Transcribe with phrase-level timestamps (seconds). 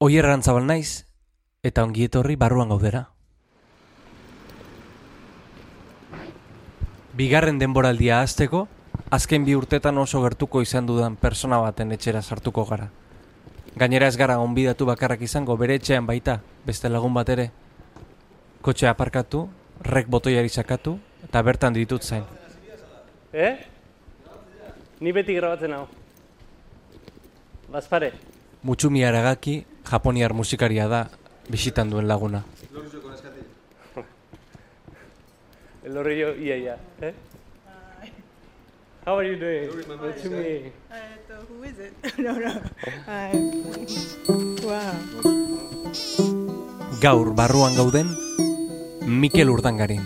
[0.00, 1.04] Oier erantzabal naiz,
[1.60, 3.02] eta ongi etorri barruan gaudera.
[7.18, 8.62] Bigarren denboraldia hasteko,
[9.12, 12.88] azken bi urtetan oso gertuko izan dudan persona baten etxera sartuko gara.
[13.76, 17.50] Gainera ez gara onbidatu bakarrak izango bere etxean baita, beste lagun bat ere.
[18.64, 19.44] Kotxe aparkatu,
[19.84, 20.96] rek botoiari sakatu,
[21.28, 22.24] eta bertan ditut zain.
[23.36, 23.52] Eh?
[25.04, 25.86] Ni beti grabatzen hau.
[27.68, 28.14] Bazpare.
[28.62, 31.08] Mutsumi Aragaki, japoniar musikaria da,
[31.48, 32.44] bisitan duen laguna.
[35.80, 36.76] El horrillo ia ia.
[37.00, 37.14] Eh?
[39.06, 39.72] How are you doing?
[39.88, 40.72] Mutsumi.
[40.92, 41.96] Uh, who is it?
[42.18, 42.52] no, no.
[43.08, 43.32] Hi.
[44.60, 44.92] wow.
[47.00, 48.12] Gaur barruan gauden,
[49.08, 50.04] Mikel Urdangarin.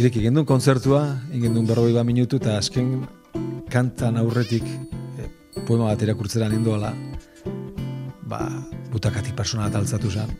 [0.00, 3.04] Ireki gendun kontzertua, ingendun berroi minutu, eta azken
[3.72, 5.28] kantan aurretik eh,
[5.66, 6.92] poema bat irakurtzera nindoala,
[8.28, 8.44] ba,
[8.92, 10.34] butakati persona bat altzatu zen.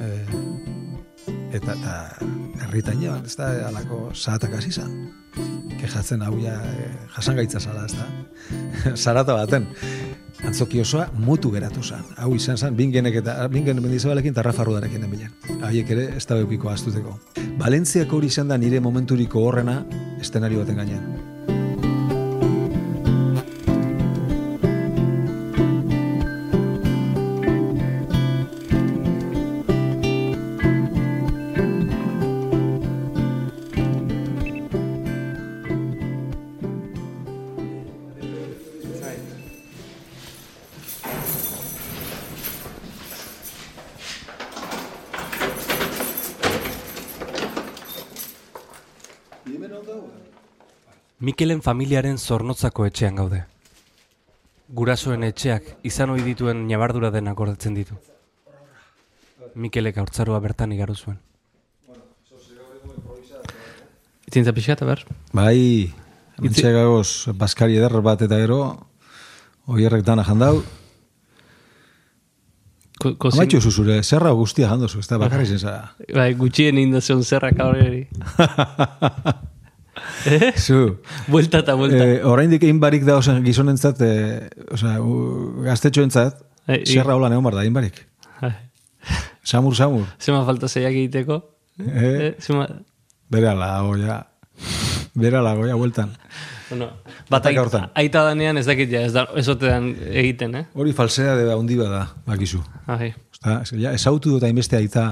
[0.00, 1.96] Eh, eta, eta
[2.64, 4.96] herritan ja, ez da, alako zahatak hasi zen.
[5.78, 8.08] Kejatzen hau ja, eh, jasangaitza zala, ez da.
[9.04, 9.68] Zarata baten.
[10.48, 12.04] Antzoki osoa mutu geratu zen.
[12.16, 15.60] Hau izan zen, bingenek eta bingen mendizabalekin eta Rafa Rudarekin den bilen.
[15.66, 17.18] Haiek ere, ez da beukiko astuteko.
[17.58, 19.82] Valentziako hori izan da nire momenturiko horrena
[20.22, 21.36] estenario baten gainean.
[51.28, 53.42] Mikelen familiaren zornotzako etxean gaude.
[54.78, 57.98] Gurasoen etxeak izan ohi dituen ñabardura denak gordetzen ditu.
[59.58, 61.18] Mikelek haurtzaroa bertan igaru zuen.
[64.28, 65.04] Itzintza pixka ber?
[65.36, 65.92] Bai,
[66.40, 68.60] mentxe gagoz, Baskari eder bat eta gero,
[69.66, 70.62] oierrek dana jandau.
[72.98, 73.40] Ko, kozin...
[73.40, 75.92] Amaitxu zuzure, zerra guztia jandozu, ez da bakarri zen zara.
[76.14, 78.06] Bai, gutxien indazion zerrak horreri.
[80.26, 80.52] eh?
[80.66, 80.98] Zu,
[81.28, 82.02] Buelta eta buelta.
[82.04, 84.98] eh, oraindik egin barik da osen gizonentzat, eh, osea,
[85.68, 88.04] gaztetxoentzat, i- zerra hola neon bar da, egin barik.
[89.48, 90.04] Samur, samur.
[90.20, 91.38] Zema falta zeiak egiteko?
[91.80, 92.26] Eh?
[92.26, 92.34] Eh?
[92.42, 92.66] Zema...
[93.30, 94.18] Bera la goia.
[95.14, 96.10] Bera la goia, bueltan.
[96.68, 96.90] Bueno,
[97.30, 100.64] bat aita, aita danean ez dakit ja, ez da, ez otean egiten, eh?
[100.76, 102.60] Hori falsea de handi bada, bakizu.
[102.92, 103.08] Ahi.
[103.32, 105.06] Osta, ja, ezautu dut hainbeste aita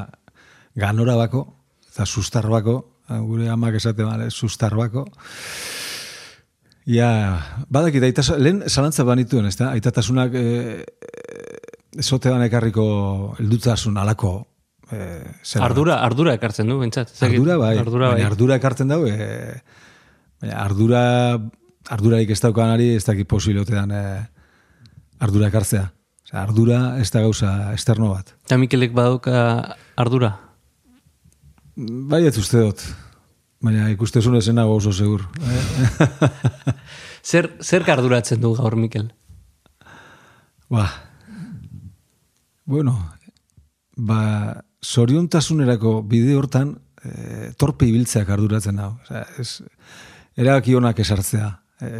[0.76, 1.46] ganora bako,
[1.88, 2.76] eta sustar bako,
[3.08, 5.06] gure amak esate bale, sustar bako.
[6.86, 7.08] Ja,
[7.68, 9.72] badakit, aita, lehen zalantza banituen, ez da?
[9.74, 10.84] Aitatasunak e,
[11.98, 12.84] ezotean ekarriko
[13.42, 14.36] eldutasun alako
[14.92, 15.00] e,
[15.42, 17.10] zer Ardura, ardura ekartzen du, bentsat.
[17.18, 17.40] dakit.
[17.40, 18.22] Ardura bai, Ardura bai.
[18.22, 19.58] ardura ekartzen dau, e,
[20.42, 21.02] baina ardura,
[21.90, 24.04] ardurarik ez daukanari ez dakit posilotean e,
[25.18, 25.88] ardura ekartzea.
[26.26, 28.30] Osea, ardura ez da gauza esterno bat.
[28.46, 30.36] Eta Mikelek badauka ardura?
[31.76, 32.82] Bai ez uste dut,
[33.60, 35.26] baina ikustezun ezen nago oso segur.
[35.44, 36.06] Eh?
[37.26, 39.10] Zer, zer arduratzen du gaur Mikel?
[40.68, 40.86] ba,
[42.64, 42.96] bueno,
[43.96, 46.72] ba, zoriontasunerako bide hortan
[47.04, 48.94] e, torpe ibiltzeak arduratzen hau.
[49.04, 49.62] Osea, ez,
[50.36, 51.50] erabaki honak esartzea.
[51.80, 51.92] E,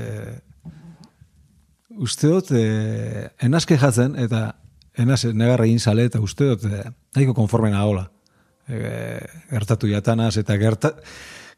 [2.01, 4.49] uste dut, e, enazke jatzen, eta
[4.97, 8.09] enaz negarra egin sale, eta uste dut, e, nahiko konforme nagola.
[8.67, 10.91] E, gertatu jatanaz, eta gerta,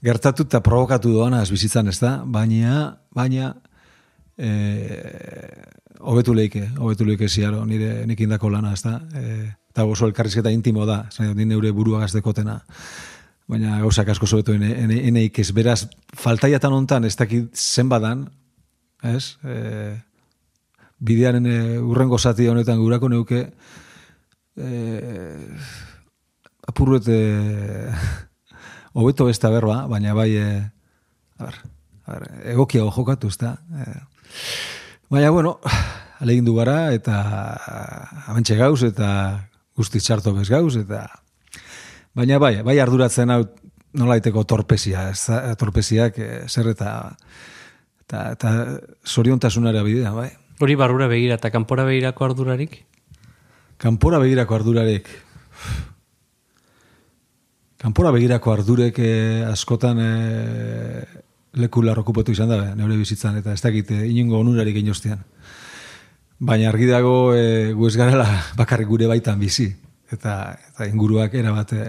[0.04, 3.54] gertatu eta provokatu doanaz bizitzan ez da, baina, baina,
[4.36, 4.50] e,
[6.00, 10.52] hobetu leike, hobetu leike ziaro, nire nik indako lana, ez da, e, eta oso elkarrizketa
[10.52, 12.58] intimo da, zain, ni neure burua gazdekotena,
[13.48, 18.26] baina gauzak asko zobetu ene, ene, eneik ez, beraz, faltaiatan hontan ez dakit zenbadan,
[19.02, 19.96] ez, e,
[20.98, 23.44] bidearen e, urrengo zati honetan gurako neuke,
[24.58, 24.70] e,
[26.68, 27.18] apurret e,
[28.98, 30.48] hobeto ez da berba, baina bai, e,
[31.38, 31.60] a ber,
[32.04, 33.54] a ber, egokiago jokatu, ez da.
[33.72, 33.86] E,
[35.10, 35.58] baina, bueno,
[36.22, 37.22] alegin du gara, eta
[38.28, 39.10] abentxe gauz, eta
[39.78, 41.06] guzti txarto bez gauz, eta
[42.18, 43.44] baina bai, bai arduratzen hau
[43.98, 46.92] nolaiteko torpezia, ez da, torpeziak e, zer eta
[48.04, 48.52] eta, eta
[49.06, 50.30] zoriontasunara bidea, bai.
[50.58, 52.80] Hori barrura begira eta kanpora begirako ardurarik?
[53.78, 55.08] Kanpora begirako ardurarek.
[57.78, 61.04] Kanpora begirako ardurek eh, askotan eh,
[61.62, 65.22] leku larrokupatu izan da, neure bizitzan, eta ez dakit eh, inungo onurarik inostean.
[66.38, 68.26] Baina argi dago e, gu ez garela
[68.58, 69.66] bakarrik gure baitan bizi.
[70.10, 70.34] Eta,
[70.70, 71.86] eta inguruak erabat e,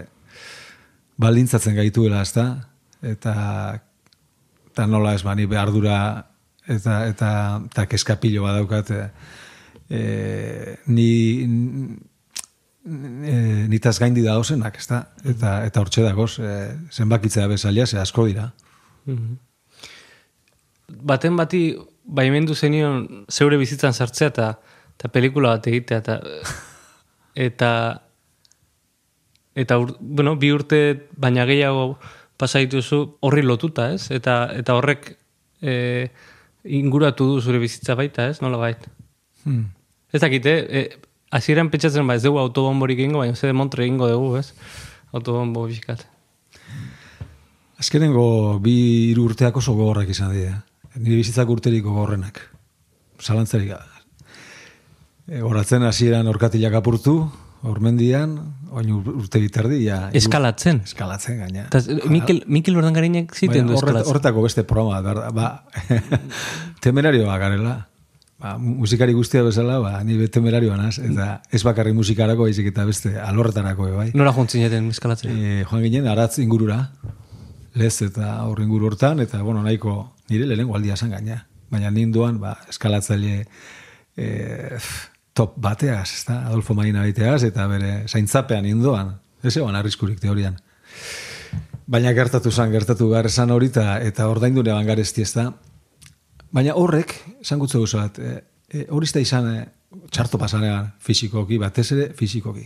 [1.22, 2.46] baldintzatzen gaituela, ezta?
[3.06, 3.34] Eta,
[4.72, 6.00] eta nola ez bani behardura
[6.66, 7.30] eta, eta,
[7.70, 9.02] eta keskapilo badaukat e,
[10.88, 11.12] ni
[13.70, 15.04] nitaz gaindi da osenak, ezta?
[15.28, 16.56] Eta, eta hortxe dagoz, e,
[16.92, 18.50] zenbakitzea bezalia, ze asko dira.
[20.90, 21.64] Baten bati
[22.04, 24.50] baimendu zenion zeure bizitzan sartzea eta
[24.98, 26.16] eta pelikula bat egitea eta
[27.48, 27.72] eta
[29.60, 30.82] eta ur, bueno, bi urte
[31.18, 32.00] baina gehiago
[32.40, 34.10] pasa dituzu horri lotuta, ez?
[34.16, 35.12] Eta eta horrek
[35.62, 35.74] e,
[36.64, 38.40] inguratu du zure bizitza baita, ez?
[38.42, 38.88] Nola bait.
[39.44, 39.68] Hmm.
[40.14, 40.84] Ez dakite, e,
[41.32, 44.54] hasieran pentsatzen ba ez dugu autobomborik egingo, baina ze montre egingo dugu, ez?
[45.14, 46.06] Autobombo bizikat.
[47.80, 48.74] Azkenengo bi
[49.12, 50.58] hiru urteak oso gogorrak izan dira.
[51.00, 52.42] Nire bizitzak urterik gogorrenak.
[53.24, 53.86] Zalantzarik gabe.
[55.30, 57.14] E, Horatzen hasieran orkatilak apurtu,
[57.64, 58.34] ormendian,
[58.72, 60.10] oin ur- urte biterdi, ja.
[60.16, 60.82] Eskalatzen.
[60.88, 61.68] Eskalatzen gaina.
[61.70, 64.10] Eta Mikel, Mikel Ordangarinek ziten du eskalatzen.
[64.12, 65.50] Horretako beste programa, berda, ba,
[66.84, 67.76] temerarioa garela.
[68.40, 72.86] Ba, musikari guztia bezala, ba, ni be temerarioa naz, eta ez bakarri musikarako, baizik eta
[72.88, 74.06] beste alorretarako, bai.
[74.16, 75.34] Nora jontzineten eskalatzen.
[75.36, 76.78] E, joan ginen aratz ingurura,
[77.76, 79.98] lez eta aurre inguru hortan, eta bueno, nahiko
[80.32, 81.42] nire lehenengo aldia zan gaina.
[81.70, 83.44] Baina ninduan, ba, eskalatzaile
[84.16, 84.30] e,
[85.36, 86.46] top bateaz, ezta?
[86.48, 89.18] Adolfo Marina baiteaz, eta bere zaintzapean ninduan.
[89.44, 90.56] Ez egon arriskurik teorian.
[91.92, 95.50] Baina gertatu zan, gertatu behar esan hori, eta, eta ordaindu neban garesti, ez da?
[96.52, 97.14] Baina horrek,
[97.44, 98.38] esan gutzu gauza bat, e,
[98.70, 99.66] e, hori ez da izan e,
[100.10, 102.66] txarto pasanean fizikoki, batez ere fizikoki.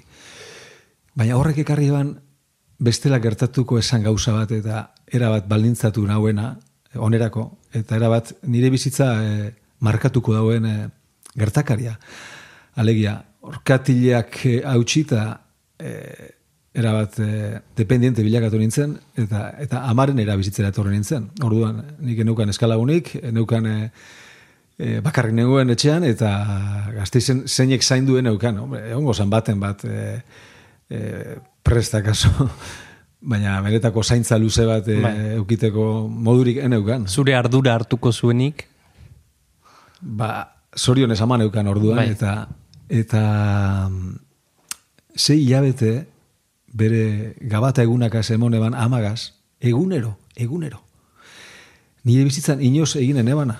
[1.20, 2.14] Baina horrek ekarri eban
[2.84, 6.54] bestela gertatuko esan gauza bat eta erabat baldintzatu nauena,
[6.92, 9.52] eh, onerako, eta erabat nire bizitza e,
[9.84, 10.78] markatuko dauen e,
[11.36, 11.98] gertakaria.
[12.80, 15.26] Alegia, orkatileak e, hautsita
[15.80, 15.92] e,
[16.74, 21.30] erabat e, dependiente bilakatu nintzen, eta, eta amaren era bizitzera etorri nintzen.
[21.46, 23.76] Orduan, nik neukan eskalagunik, neukan e,
[24.78, 26.32] e, bakarrik nengoen etxean, eta
[26.96, 28.58] gazteizen zeinek zainduen neukan.
[28.66, 30.08] Hombre, egongo zan baten bat e,
[30.90, 32.50] e, prestak aso,
[33.34, 35.14] baina beretako zaintza luze bat e, Bai.
[35.38, 37.08] eukiteko modurik eneukan.
[37.08, 38.70] Zure ardura hartuko zuenik,
[40.04, 42.10] Ba, zorionez ama neukan orduan, Bai.
[42.12, 42.34] eta
[42.92, 43.22] eta
[43.88, 44.16] mm,
[45.16, 46.13] sei hilabete
[46.74, 50.82] bere gabata egunaka zemon eban amagaz, egunero, egunero.
[52.04, 53.60] Nire bizitzan inoz eginen ebana.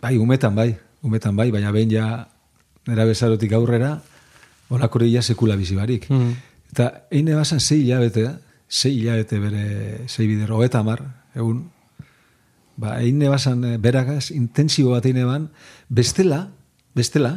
[0.00, 0.70] Bai, umetan bai,
[1.02, 2.06] umetan bai, baina behin ja
[2.86, 3.98] nera bezarotik aurrera,
[4.70, 6.08] olakore ja sekula bizi barik.
[6.10, 6.32] Mm.
[6.72, 8.28] Eta egin ebazan sei hilabete,
[8.68, 9.64] sei hilabete bere
[10.08, 11.02] sei bider, hogeta mar,
[11.34, 11.64] egun,
[12.76, 15.48] ba, egin ebazan eh, beragaz, intensibo bat egin eban,
[15.88, 16.46] bestela,
[16.94, 17.36] bestela,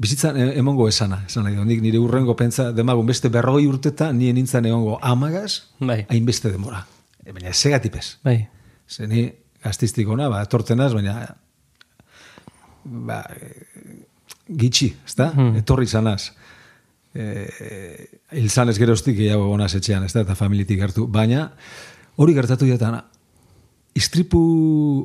[0.00, 1.58] bizitzan e- emongo esana, esan nahi.
[1.68, 6.86] Nik nire urrengo pentsa, demagun beste berrogei urteta, nien nintzen egongo amagaz, bai, hainbeste demora.
[7.24, 8.18] E, baina segatipez.
[8.24, 8.48] bai.
[8.88, 9.28] Ze ni
[9.62, 11.36] gaztistikona, ba, etortenaz, baina
[12.84, 13.22] ba,
[14.48, 15.30] gitxi, ezta?
[15.34, 15.60] Hmm.
[15.60, 16.32] Etorri zanaz.
[17.14, 17.26] E,
[18.32, 20.24] hil zanez geroztik gehiago gonaz etxean, ezta?
[20.24, 21.06] Eta familitik gertu.
[21.06, 21.50] Baina,
[22.16, 23.02] hori gertatu jatan,
[23.94, 24.40] istripu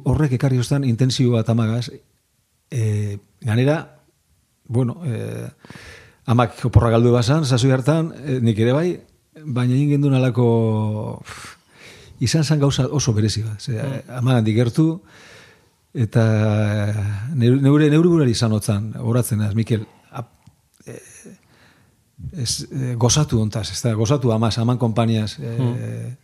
[0.06, 1.90] horrek ekarri ostan intensio bat amagaz,
[2.72, 3.95] e, ganera,
[4.68, 5.48] bueno, e,
[6.26, 8.88] amak oporra galdu basan, zazui hartan, e, nik ere bai,
[9.46, 10.48] baina egin gendun alako
[12.24, 13.62] izan zan gauza oso berezi bat.
[13.62, 13.80] Ze,
[14.18, 14.88] ama handik gertu,
[15.94, 16.24] eta
[17.36, 20.32] neure, neure, neure burari izan otzan, horatzen az, Mikel, ap,
[20.86, 21.00] e,
[22.42, 26.16] ez, e, gozatu ontaz, ez da, gozatu amaz, aman kompaniaz, e,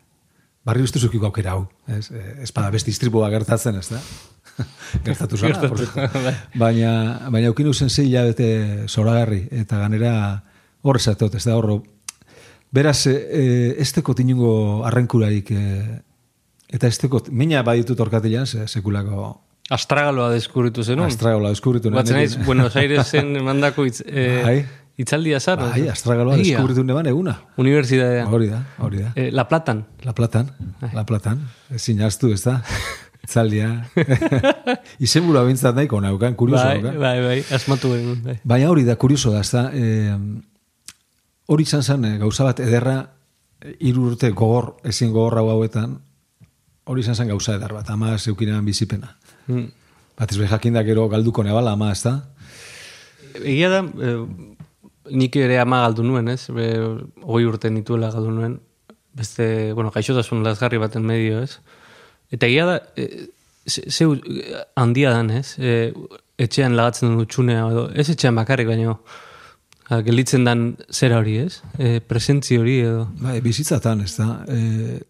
[0.66, 4.02] barri uste zukiko aukera hau, ez, e, ez bada beste istripua gertatzen, ez da?
[5.06, 6.34] Gertatu zara, por cierto.
[6.60, 6.94] baina,
[7.32, 10.14] baina aukin uzen zei hilabete zoragarri, eta ganera
[10.82, 11.82] hor esatot, ez da horro,
[12.72, 14.52] Beraz, e, ez tekot inungo
[14.88, 16.02] arrenkurarik, e,
[16.72, 19.34] eta ez tekot, mina baditut orkatilan, se, sekulako
[19.72, 21.08] Astragaloa deskubritu zenun.
[21.08, 21.92] astragola deskubritu.
[21.96, 24.58] Batzen naiz, Buenos Airesen mandako itz, eh, Bai.
[25.02, 25.70] Itzaldia zara.
[25.74, 27.38] Bai, astragaloa deskubritu neban eguna.
[27.62, 28.26] Unibertsitatea.
[28.30, 29.14] Hori da, hori da.
[29.16, 29.86] Eh, La Platan.
[30.08, 30.52] La Platan,
[30.94, 31.42] La Platan,
[31.74, 32.60] ezin jaztu, ez da?
[33.22, 33.68] Itzaldia.
[35.06, 37.02] Izen buru abintzat nahiko naukan, kurioso Bai, naukan.
[37.02, 37.92] bai, bai, asmatu.
[38.26, 38.40] Bai.
[38.44, 39.68] Baina hori da, kurioso da, ez da?
[39.74, 40.16] E,
[41.52, 42.96] hori izan zen, eh, gauza bat ederra,
[43.62, 46.00] eh, hiru urte gogor, ezin gogor hau hauetan,
[46.90, 49.16] hori izan zen gauza edar bat, ama zeukinean bizipena.
[49.48, 49.68] Mm.
[50.18, 52.16] Bat ez jakindak gero galduko nebala, ama, ez da?
[53.44, 54.58] Egia da, eh,
[55.10, 56.48] nik ere ama galdu nuen, ez?
[56.54, 56.68] Be,
[57.24, 58.60] hogei urte nituela galdu nuen.
[59.18, 61.58] Beste, bueno, gaixotasun lasgarri baten medio, ez?
[62.32, 63.28] Eta egia da, eh,
[63.68, 64.08] ze-
[64.76, 65.56] handia dan, ez?
[65.60, 65.92] Eh,
[66.38, 69.02] etxean lagatzen du txunea, edo ez etxean bakarrik baino,
[69.90, 71.62] ha, gelitzen dan zera hori, ez?
[71.78, 73.10] E, presentzi hori edo.
[73.22, 74.46] Bai, bizitzatan, ez da.
[74.48, 75.02] E,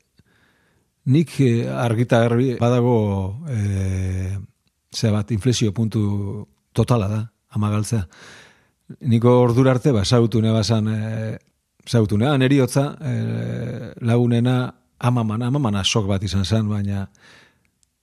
[1.13, 2.97] nik e, argita garbi badago
[3.49, 4.37] e,
[4.91, 7.21] ze bat, inflexio puntu totala da,
[7.55, 8.07] amagaltzea.
[8.99, 11.37] Niko ordura arte, ba, sautu nebazan, e,
[11.85, 17.07] sautu neban eriotza, e, lagunena amamana, amamana sok bat izan zen, baina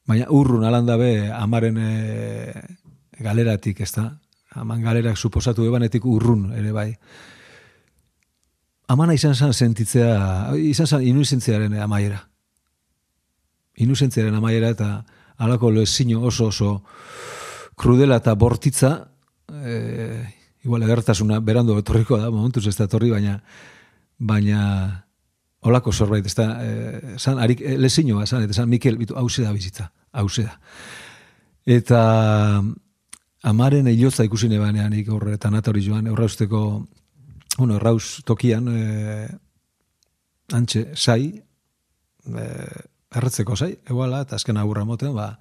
[0.09, 2.63] baina urrun alanda be amaren e,
[3.21, 4.09] galeratik, ez da?
[4.59, 6.89] Aman galerak suposatu ebanetik urrun ere bai.
[8.89, 12.23] Amana izan zen sentitzea, izan zen inuzentziaren amaiera.
[13.85, 14.89] Inuzentziaren amaiera eta
[15.45, 16.71] alako lezino oso oso
[17.79, 18.95] krudela eta bortitza,
[19.53, 20.38] e,
[20.69, 23.39] igual edertasuna berando etorriko da, momentuz ez da etorri, baina
[24.19, 24.63] baina
[25.69, 29.43] olako zorbait, ez da, e, san, arik, e, lezinoa, san, eta san, Mikel, bitu, hause
[29.43, 30.59] da bizitza, hause da.
[31.69, 32.03] Eta
[33.49, 36.63] amaren eilotza ikusi nebanean, ik horre, eta natori joan, errausteko,
[37.57, 39.27] bueno, errauz tokian, e,
[40.55, 41.33] antxe, sai,
[42.29, 42.47] e,
[43.19, 45.33] erretzeko sai, eguala, eta azken agurra moten, ba,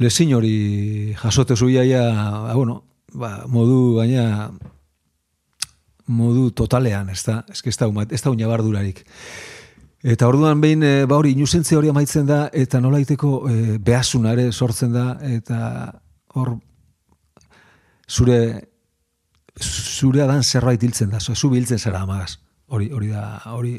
[0.00, 2.08] lezin hori jasote zuiaia,
[2.48, 2.82] ba, bueno,
[3.14, 4.50] ba, modu, baina,
[6.06, 9.04] modu totalean, ez da, ez da, ez da unabardurarik.
[10.04, 14.92] Eta orduan behin, e, ba hori, inusentzia hori amaitzen da, eta nolaiteko e, behasunare sortzen
[14.92, 15.58] da, eta
[16.36, 16.58] hor,
[18.10, 18.38] zure,
[19.56, 22.36] zure adan zerbait hiltzen da, zu biltzen zara amagaz,
[22.68, 23.78] hori, hori da, hori,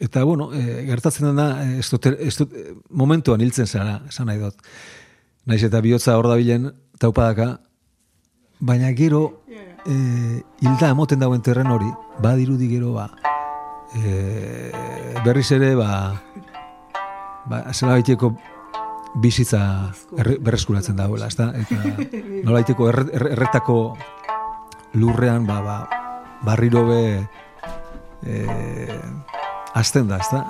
[0.00, 2.56] eta bueno, e, gertatzen da, ez dut, ez dut,
[2.88, 4.64] momentuan hiltzen zara, esan nahi dut,
[5.44, 6.70] naiz eta bihotza hor da bilen,
[7.02, 7.58] taupadaka,
[8.62, 9.94] baina gero, e,
[10.62, 11.90] hilda emoten dauen terren hori,
[12.22, 13.08] badirudi gero ba,
[13.98, 14.70] e,
[15.26, 16.14] berriz ere ba,
[17.50, 18.30] ba zela baiteko
[19.18, 21.50] bizitza erre, berreskuratzen dagoela, ezta?
[21.58, 21.80] Eta
[22.46, 23.78] nola baiteko erretako
[24.94, 25.78] lurrean ba, ba,
[26.46, 27.02] barriro be
[28.22, 28.44] e,
[29.74, 30.46] azten da, ezta?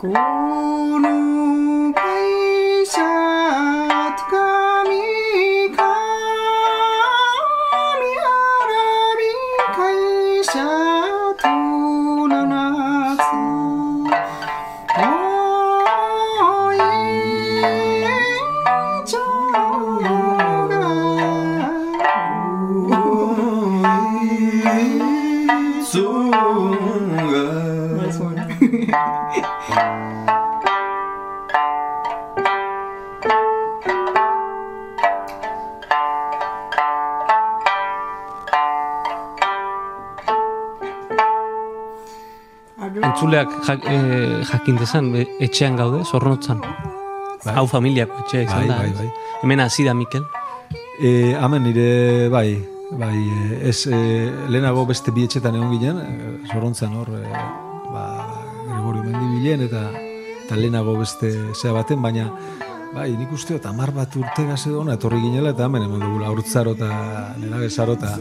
[0.00, 0.29] School.
[43.20, 45.12] Entzuleak jak, e, jakin dezan,
[45.44, 46.60] etxean gaude, zornotzan.
[47.44, 47.54] Bai.
[47.54, 48.78] Hau familiako etxea izan bai, da.
[48.80, 49.08] Bai, bai.
[49.42, 50.24] Hemen hasi da, Mikel.
[51.00, 52.56] E, amen nire, bai,
[52.96, 53.18] bai,
[53.60, 54.00] ez e,
[54.48, 57.44] lehenago beste bi etxetan egon ginen, e, zorrontzan hor, e,
[57.92, 58.06] ba,
[58.70, 59.84] Gregorio Mendibilen eta,
[60.46, 62.30] eta lehenago beste zea baten, baina
[62.94, 66.32] bai, nik uste eta mar bat urte gaze dona, etorri ginela, eta hemen eman dugula
[66.32, 66.88] urtzaro eta
[67.36, 68.16] nena bezaro eta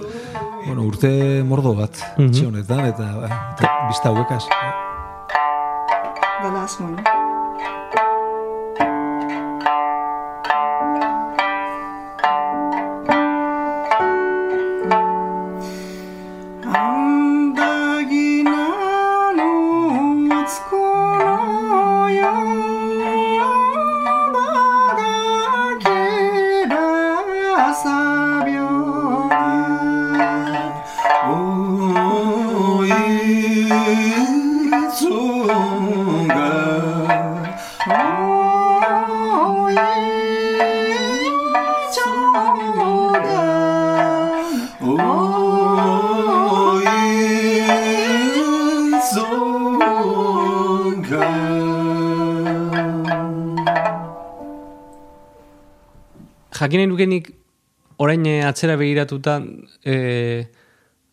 [0.65, 2.47] bueno, urte mordo bat mm -hmm.
[2.47, 3.07] honetan, eta,
[3.55, 4.43] eta bizta hauekaz.
[27.81, 28.59] さ病
[30.49, 30.59] に
[31.25, 31.29] 多
[32.85, 32.89] い
[34.97, 35.07] ぞ
[36.27, 36.33] が
[37.87, 39.75] 多い
[41.93, 41.99] ぞ
[43.13, 43.31] が
[44.81, 44.83] 多
[46.81, 46.87] い
[49.13, 49.23] ぞ
[51.09, 51.13] が
[56.51, 57.38] jakin egin
[57.99, 59.39] orain eh, atzera begiratuta
[59.83, 60.47] e,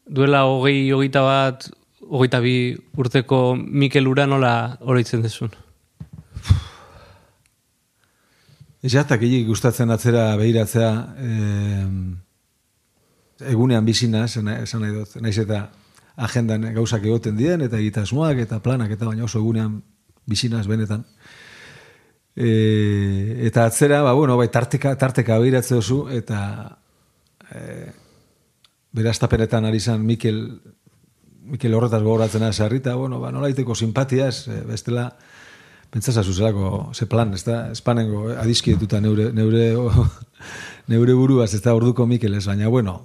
[0.07, 1.69] duela hogei hogeita bat
[2.07, 5.50] hogeita bi urteko Mikel Ura nola oroitzen dezun?
[8.87, 11.31] Ezatak egik gustatzen atzera behiratzea e,
[13.50, 15.66] egunean bizina, esan nahi dut, naiz eta
[16.16, 19.81] agendan gauzak egoten dien, eta egitasmoak, eta planak, eta baina oso egunean
[20.26, 21.02] bizinaz benetan.
[22.37, 26.76] E, eta atzera, ba, bueno, bai, tarteka, tarteka behiratze duzu, eta
[27.49, 27.62] e,
[28.93, 30.61] bera estapenetan ari zan Mikel,
[31.47, 35.09] Mikel horretaz gogoratzen az harrita, bueno, ba, nola iteko simpatiaz, e, bestela,
[35.90, 39.73] pentsasa zuzelako, ze plan, ez da, espanengo, adiskietuta neure, neure,
[40.93, 43.00] neure buruaz, ez da, orduko Mikel ez, baina, bueno,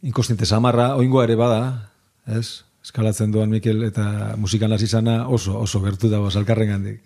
[0.00, 1.90] inkostinte samarra, oingoa ere bada,
[2.24, 7.00] ez, eskalatzen duan Mikel eta musikan hasi zana oso, oso gertu dago salkarren gandik.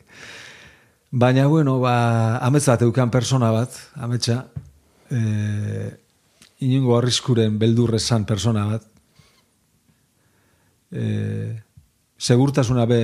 [1.11, 4.43] Baina, bueno, ba, ametsa bat eukan persona bat, ametsa,
[5.09, 5.21] e,
[6.61, 8.85] inungo arriskuren beldurrezan persona bat,
[10.93, 11.05] e,
[12.19, 13.01] segurtasuna be,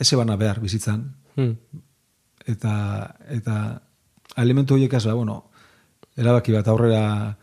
[0.00, 1.56] eze bana behar bizitzan, Hmm.
[2.44, 2.72] eta,
[3.32, 3.54] eta
[4.36, 5.50] elementu horiek ez, ba, bueno,
[6.16, 7.36] erabaki bat aurrera,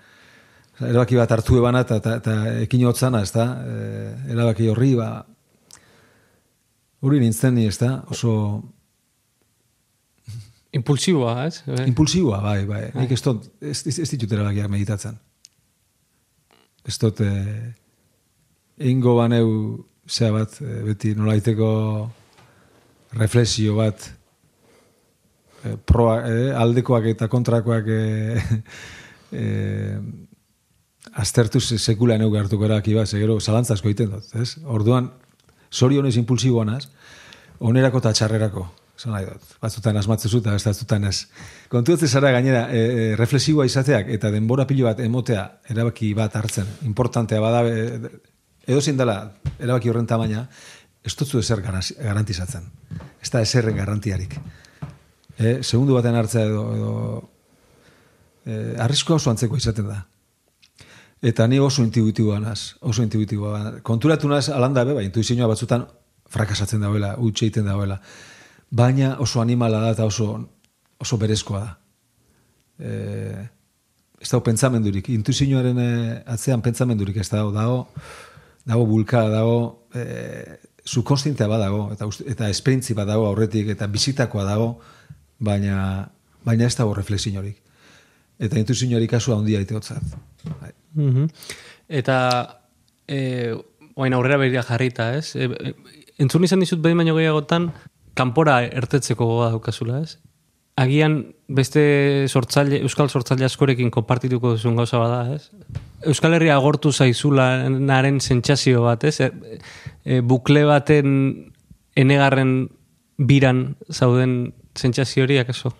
[0.80, 2.36] erabaki bat hartu ebana eta, eta, eta
[2.66, 5.26] ekin hotzana, ez da, e, erabaki horri, ba,
[7.02, 8.34] hori nintzen ni, ez da, oso
[10.72, 11.64] Impulsiboa, ez?
[11.66, 11.88] Eh?
[11.90, 15.16] impulsiboa, bai, bai, nik ez dut, ez, ez, ez ditut erabakiak meditatzen.
[16.86, 17.74] Ez dut, e,
[18.90, 19.50] ingo baneu,
[20.10, 21.70] zea bat, e, beti nolaiteko
[23.18, 24.12] reflexio bat,
[25.64, 28.04] e, proa, e, aldekoak eta kontrakoak e,
[29.42, 29.46] e,
[31.18, 34.60] aztertu se- sekula neu hartuko erabaki bat, segero zalantzazko egiten dut, ez?
[34.70, 35.10] Orduan,
[35.72, 36.84] sorionez impulsiboanaz,
[37.60, 38.68] onerako eta txarrerako,
[39.00, 39.54] esan nahi dut.
[39.64, 41.30] Batzutan asmatzezu eta batzutan ez.
[41.72, 46.68] Kontuetze zara gainera, e, e, reflexiboa izateak eta denbora pilo bat emotea erabaki bat hartzen,
[46.90, 48.12] importantea bada, e,
[48.68, 50.50] edo dela erabaki horren tamaina,
[51.04, 52.68] ez dutzu ezer garanti- garantizatzen.
[53.22, 54.36] Ez da ezerren garantiarik.
[55.40, 57.30] E, segundu baten hartzea edo, edo
[58.46, 60.06] e, arriskoa oso antzeko izaten da.
[61.22, 63.80] Eta ni oso intuitiboa naz, oso intuitiboa.
[63.82, 65.88] Konturatu naz, alanda be, bai, intuizioa batzutan
[66.30, 68.02] frakasatzen dauela, utxe egiten dauela.
[68.70, 70.34] Baina oso animala da eta oso,
[71.00, 71.78] oso berezkoa da.
[72.80, 72.92] E,
[74.20, 75.92] ez dago pentsamendurik, intuizioaren e,
[76.30, 77.80] atzean pentsamendurik ez dago, dago,
[78.68, 84.70] dago bulka, dago e, subkonstintea badago, eta, eta esperientzi badago aurretik, eta bizitakoa dago,
[85.40, 86.10] baina,
[86.46, 87.58] baina ez dago reflexiorik.
[88.40, 90.16] Eta intuizioari kasua handia iteotzat.
[90.62, 90.72] Bai.
[90.96, 91.28] Mhm.
[91.90, 92.18] Eta
[93.08, 93.56] e,
[93.96, 95.36] oain aurrera begira jarrita, ez?
[95.36, 95.74] E, e,
[96.24, 97.72] entzun izan dizut behin baino gehiagotan,
[98.20, 100.18] kanpora ertetzeko gogoa daukazula, ez?
[100.80, 101.20] Agian
[101.52, 101.82] beste
[102.32, 105.50] sortzaile, euskal sortzaile askorekin konpartituko duzun gauza bada, ez?
[106.08, 109.18] Euskal Herria agortu zaizula naren sentsazio bat, ez?
[109.26, 109.58] E,
[110.06, 111.18] e, bukle baten
[112.00, 112.54] enegarren
[113.20, 114.38] biran zauden
[114.80, 115.74] sentsazio hori, akaso?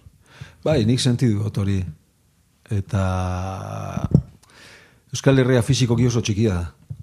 [0.66, 1.80] Bai, nik sentidu dut hori.
[2.70, 3.06] Eta
[5.14, 6.98] Euskal Herria fizikoki oso txikia da.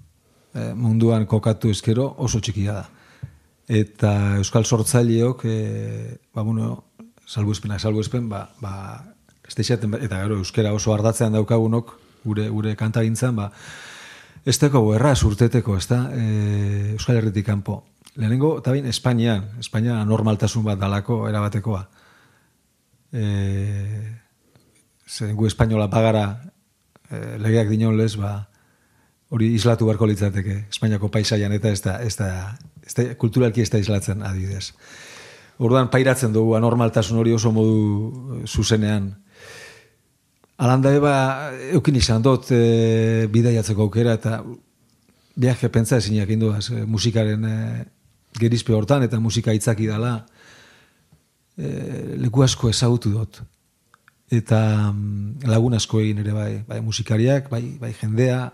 [0.53, 2.85] E, munduan kokatu ezkero oso txikia da.
[3.67, 6.85] Eta Euskal Sortzaileok, e, ba, bueno,
[7.27, 9.03] salbuespenak salbuespen, ba, ba,
[9.57, 11.91] izaten, eta gero euskera oso ardatzean daukagunok,
[12.23, 13.51] gure, gure kantagintzan, ba,
[14.47, 17.81] ez teko erraz urteteko, ez da, e, Euskal Herritik kanpo.
[18.15, 21.83] Lehenengo, eta bain, Espainian, Espainia normaltasun bat dalako, erabatekoa.
[23.11, 23.25] E,
[25.07, 26.23] zer gu espainola bagara
[27.11, 28.47] e, legeak dinon lez, ba,
[29.27, 32.31] hori islatu beharko litzateke, Espainiako paisaian, eta ez da, ez da,
[32.95, 34.71] da, kulturalki ez da islatzen adidez.
[35.57, 37.79] Orduan pairatzen dugu anormaltasun hori oso modu
[38.37, 39.09] eh, zuzenean.
[40.57, 41.13] Alanda eba,
[41.77, 44.39] eukin izan dut e, bidaiatzeko aukera eta
[45.37, 47.57] viaje pentsa ezinak induaz, e, musikaren e,
[48.41, 50.15] gerizpe hortan eta musika itzaki dala
[51.57, 51.69] e,
[52.23, 53.41] leku asko ezagutu dut.
[54.33, 54.59] Eta
[54.91, 58.47] mm, lagun asko egin ere bai, bai musikariak, bai, bai jendea,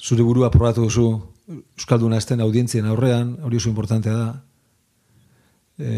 [0.00, 1.08] zure burua probatu duzu
[1.50, 4.28] Euskalduna esten audientzien aurrean, hori oso importantea da.
[5.80, 5.90] E,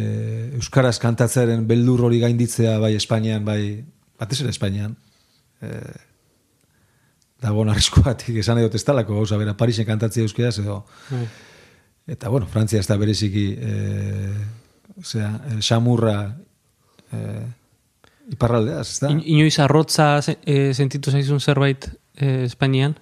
[0.56, 3.84] Euskaraz kantatzearen beldur hori gainditzea bai Espainian, bai
[4.20, 4.94] batez ere Espainian.
[5.60, 5.72] E,
[7.42, 10.82] dagoen arriskuatik esan edo testalako gauza bera Parisen kantatzea euskaraz edo
[12.06, 13.72] eta bueno, Frantzia ez da bereziki e,
[14.98, 16.16] osea, e, xamurra
[17.12, 17.18] e,
[18.34, 19.10] iparraldeaz, ez da?
[19.14, 22.96] In, inoiz arrotza e, sentitu zaizun zerbait e, Espainian?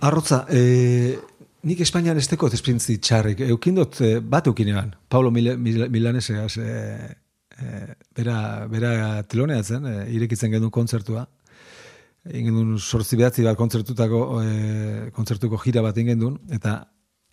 [0.00, 1.18] Arrotza, e,
[1.62, 3.44] nik Espainian ez teko esprintzi txarrik.
[3.52, 4.94] Eukindot, e, bat eukin eban.
[5.08, 6.72] Pablo Mil Mil Milanesegaz, e,
[7.58, 7.84] e,
[8.16, 11.26] bera, bera teloneatzen, e, irekitzen genuen kontzertua.
[12.28, 16.76] Egin genuen sortzi behatzi bat kontzertutako, e, kontzertuko jira bat egin genuen, eta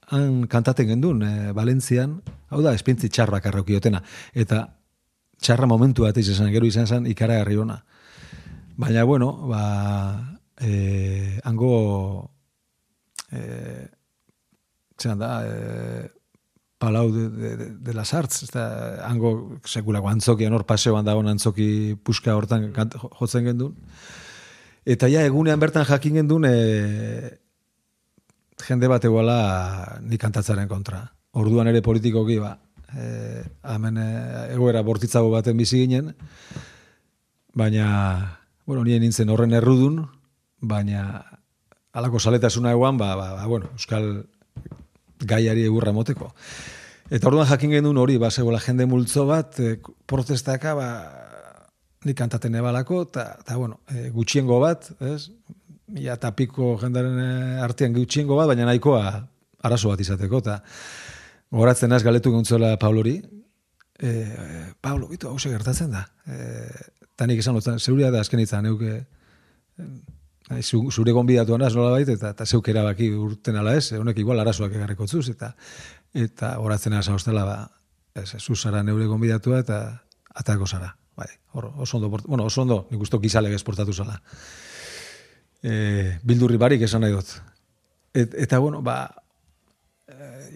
[0.10, 2.19] han kantaten genuen, e, Valentzian,
[2.50, 4.02] hau da, esprintzi txar bakarra eukiotena.
[4.34, 4.65] Eta
[5.39, 7.80] txarra momentu bat izan, gero izan zen ikaragarri ona.
[8.80, 9.63] Baina, bueno, ba,
[10.62, 12.38] e, hango
[13.32, 13.88] e,
[15.00, 16.10] zelan da, e,
[16.80, 21.98] Palau de, de, de, las Arts, ez da, hango sekulako antzokian hor paseoan dagoen antzoki
[22.08, 23.74] puska hortan kant, jo- jotzen gendun.
[24.88, 27.34] Eta ja, egunean bertan jakin gendun, e,
[28.63, 31.02] jende bat eguala nik kantatzaren kontra.
[31.36, 32.54] Orduan ere politikoki, ba,
[32.96, 33.44] e,
[33.76, 34.08] hemen e,
[34.56, 36.13] egoera bortitzago baten bizi ginen,
[37.60, 40.06] baina, bueno, nien nintzen horren errudun,
[40.63, 41.26] baina
[41.93, 44.25] alako saletasuna eguan, ba, ba, ba, bueno, euskal
[45.19, 46.32] gaiari egurra moteko.
[47.10, 50.89] Eta orduan jakin genuen hori, ba, zegoela jende multzo bat, e, protestaka, ba,
[52.06, 55.32] nik kantaten ebalako, eta, bueno, e, gutxiengo bat, ez?
[55.89, 57.32] Mila eta piko jendaren e,
[57.65, 59.04] artean gutxiengo bat, baina nahikoa
[59.65, 60.60] arazo bat izateko, eta
[61.49, 63.17] goratzen az galetu gontzela Paulori,
[63.99, 64.13] e,
[64.80, 66.06] Paulo, bitu, hau gertatzen da.
[66.30, 66.69] E,
[67.10, 69.02] eta nik esan dut, zeuria da azken itzan, neuke,
[70.91, 74.73] zure gonbidatu anaz nola baita, eta, eta zeuk erabaki urten ala ez, honek igual arazoak
[74.73, 75.53] egarriko zuz, eta
[76.13, 77.57] eta horatzen asa hostela, ba,
[78.15, 79.79] ez, ez, zu zara neure gonbidatua, eta
[80.35, 80.95] atako zara.
[81.15, 84.19] Bai, hor, oso ondo, bueno, oso ondo, nik usto gizale esportatu zala.
[85.62, 87.33] E, bildurri barik esan nahi dut.
[88.13, 89.12] Et, eta, bueno, ba,
[90.07, 90.15] e,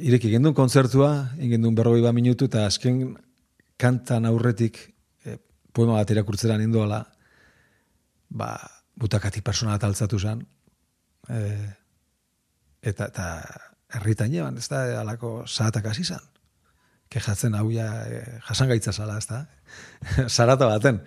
[0.10, 3.18] ireki gendun kontzertua, ingendun berroi ba minutu, eta azken
[3.78, 4.80] kantan aurretik
[5.26, 5.38] e,
[5.74, 7.04] poema bat irakurtzera nindoala,
[8.30, 8.56] ba,
[9.00, 10.44] butakati persona bat altzatu zen,
[11.30, 11.40] e,
[12.82, 13.28] eta, eta
[13.94, 16.22] herritan jeban, ez da, alako zahatak hasi zen.
[17.14, 19.46] Kejatzen hau ja, e, jasangaitza zala, ez da.
[20.36, 21.02] Zarata baten.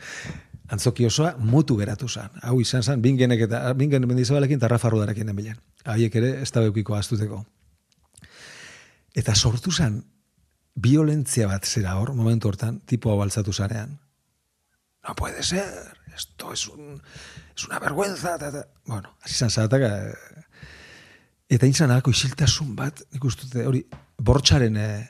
[0.72, 2.40] Antzoki osoa mutu geratu zen.
[2.42, 5.59] Hau izan zen, bingenek eta bingen mendizabalekin eta Rafa Rudarekin enbilen.
[5.87, 7.44] Haiek ere, ez da beukiko astuteko.
[9.16, 10.01] Eta sortu zen,
[10.77, 13.99] violentzia bat zera hor, momentu hortan, tipo hau altzatu zarean.
[15.07, 17.01] No puede ser, esto es, un,
[17.57, 18.38] es una vergüenza.
[18.38, 18.69] Ta, ta.
[18.85, 20.09] Bueno, hasi zan zarataka.
[20.09, 20.14] eh,
[21.49, 23.25] Eta intzan alako isiltasun bat, nik
[23.62, 23.85] hori,
[24.19, 25.05] bortxaren eh,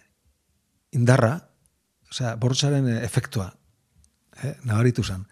[0.92, 1.32] indarra,
[2.10, 3.46] osea, bortxaren eh, efektua,
[4.42, 5.24] eh, nabaritu zen.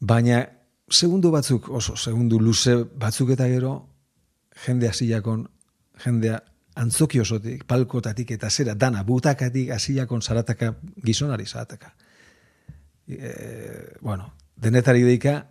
[0.00, 0.40] Baina,
[0.88, 3.74] segundu batzuk, oso, segundu luze batzuk eta gero,
[4.64, 5.44] jende hasiakon,
[6.00, 6.40] jendea
[6.80, 10.72] antzoki osotik, palkotatik eta zera, dana, butakatik hasiakon zarataka,
[11.04, 11.92] gizonari zarataka.
[13.06, 15.42] E, bueno, denetari deika,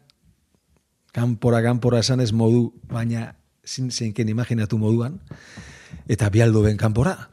[1.13, 5.19] kanpora, kanpora esan ez modu, baina zin zeinken imaginatu moduan,
[6.07, 7.29] eta bialdo ben kanpora.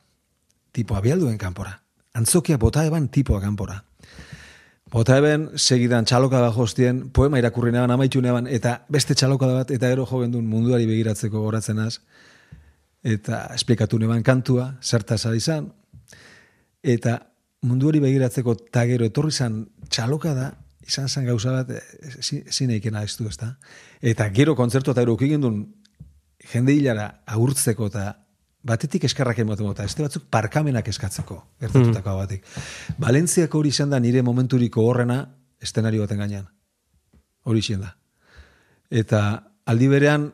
[0.72, 1.80] Tipo abialdu ben kanpora.
[2.14, 3.84] Antzokia bota eban tipoa kanpora.
[4.90, 9.70] Bota eben, segidan txaloka bat jostien, poema irakurri neban, amaitu neban, eta beste txaloka bat,
[9.70, 12.00] eta ero jo gendun munduari begiratzeko goratzenaz,
[13.06, 15.70] eta esplikatu neban kantua, zertaz izan,
[16.82, 17.20] eta
[17.62, 20.50] munduari begiratzeko ta gero etorri zan txaloka da,
[20.86, 21.82] izan zen gauza bat, eh,
[22.22, 23.58] zi- ezin eikena ez du, ezta?
[24.00, 25.62] Eta gero kontzertu eta eruki gendun
[26.52, 28.16] jende hilara agurtzeko eta
[28.62, 32.44] batetik eskarrak ematen eta este batzuk parkamenak eskatzeko gertatutako batik.
[32.98, 36.48] Valentziako hori izan da nire momenturiko horrena estenario baten gainean.
[37.44, 37.94] Hori izan da.
[38.90, 39.22] Eta
[39.66, 40.32] aldi berean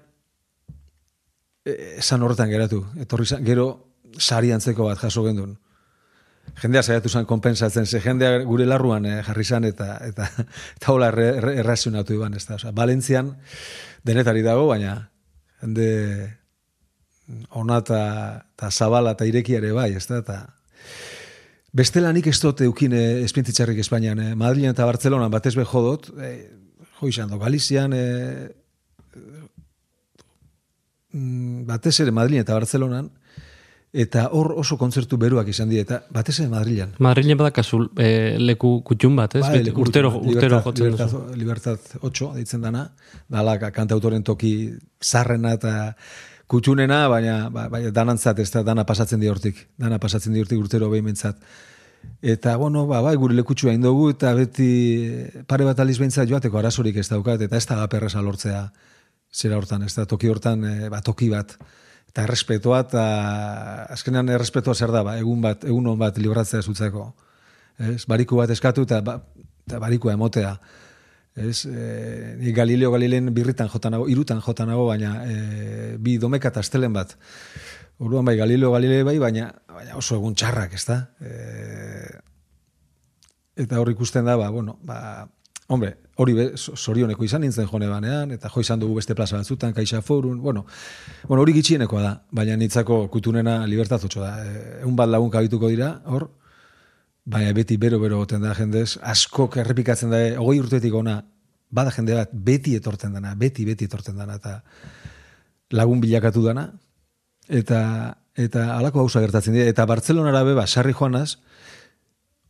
[1.65, 2.85] eh, esan horretan geratu.
[3.03, 3.69] Etorri gero
[4.19, 5.57] sari antzeko bat jaso gendun.
[6.57, 10.29] Jendea saiatu zen konpensatzen, ze jendea gure larruan eh, jarri zan eta eta
[10.77, 12.57] eta hola errazionatu iban, ez da.
[12.57, 13.35] Osea, Valentzian
[14.05, 14.97] denetari dago, baina
[15.61, 16.37] jende
[17.59, 20.37] ona eta, zabala eta irekiare bai, ez da, eta
[21.77, 26.09] bestela nik ez dut eukin eh, espintitzarrik Espainian, eh, Madrilen eta Bartzelonan batez be jodot,
[26.23, 26.49] eh,
[27.01, 27.93] jo izan do, Galizian,
[31.13, 33.11] mm, batez ere Madrilen eta Bartzelonan,
[33.93, 36.95] eta hor oso kontzertu beruak izan die, eta batez ere Madrilen.
[37.03, 39.45] Madrilen badakazu e, leku kutxun bat, ez?
[39.47, 41.37] Beti, leku urtero, urtero jotzen Libertad, duzu.
[41.39, 42.87] Libertad 8, deitzen dana,
[43.33, 44.53] dala kantautoren toki
[45.03, 45.77] zarrena eta
[46.51, 50.61] kutxunena, baina, ba, baina danantzat, ez da, dana pasatzen di hortik, dana pasatzen di hortik
[50.61, 51.41] urtero behimentzat.
[52.23, 54.69] Eta, bueno, ba, bai, gure lekutxua indogu, eta beti
[55.49, 58.69] pare bat aliz behintzat joateko arazorik ez daukat, eta ez da gaperreza lortzea
[59.33, 61.57] zera hortan, ez da, toki hortan, e, ba, toki bat,
[62.17, 63.03] eta errespetoa, eta
[63.93, 67.11] azkenean errespetoa zer da, ba, egun bat, egun on bat libratzea zutzeko.
[67.77, 69.19] Ez, bariku bat eskatu, eta, ba,
[69.69, 70.55] eta barikua emotea.
[71.37, 75.35] Ez, e, ni Galileo Galileen birritan jota nago, irutan jota nago, baina e,
[76.01, 77.13] bi domeka eta astelen bat.
[78.01, 81.03] Orduan bai, Galileo Galilei bai, baina, baina oso egun txarrak, ez da?
[81.21, 82.17] E,
[83.61, 85.29] eta hor ikusten da, ba, bueno, ba,
[85.67, 89.37] hombre, hori be, so- zorioneko izan nintzen jone banean, eta jo izan dugu beste plaza
[89.37, 90.65] batzutan, kaixa forun, bueno,
[91.27, 94.33] bueno, hori gitxienekoa da, baina nitzako kutunena libertatutxo da.
[94.45, 96.29] E, egun bat lagun kabituko dira, hor,
[97.25, 101.21] baina beti bero-bero goten da jendez, askok errepikatzen da, hogei urtetik ona,
[101.71, 104.61] bada jende bat, beti etorten dana, beti, beti etorten dana, eta
[105.75, 106.71] lagun bilakatu dana,
[107.49, 107.81] eta
[108.37, 109.67] eta halako gauza gertatzen dira.
[109.73, 111.39] Eta Bartzelonara beba, sarri joanaz,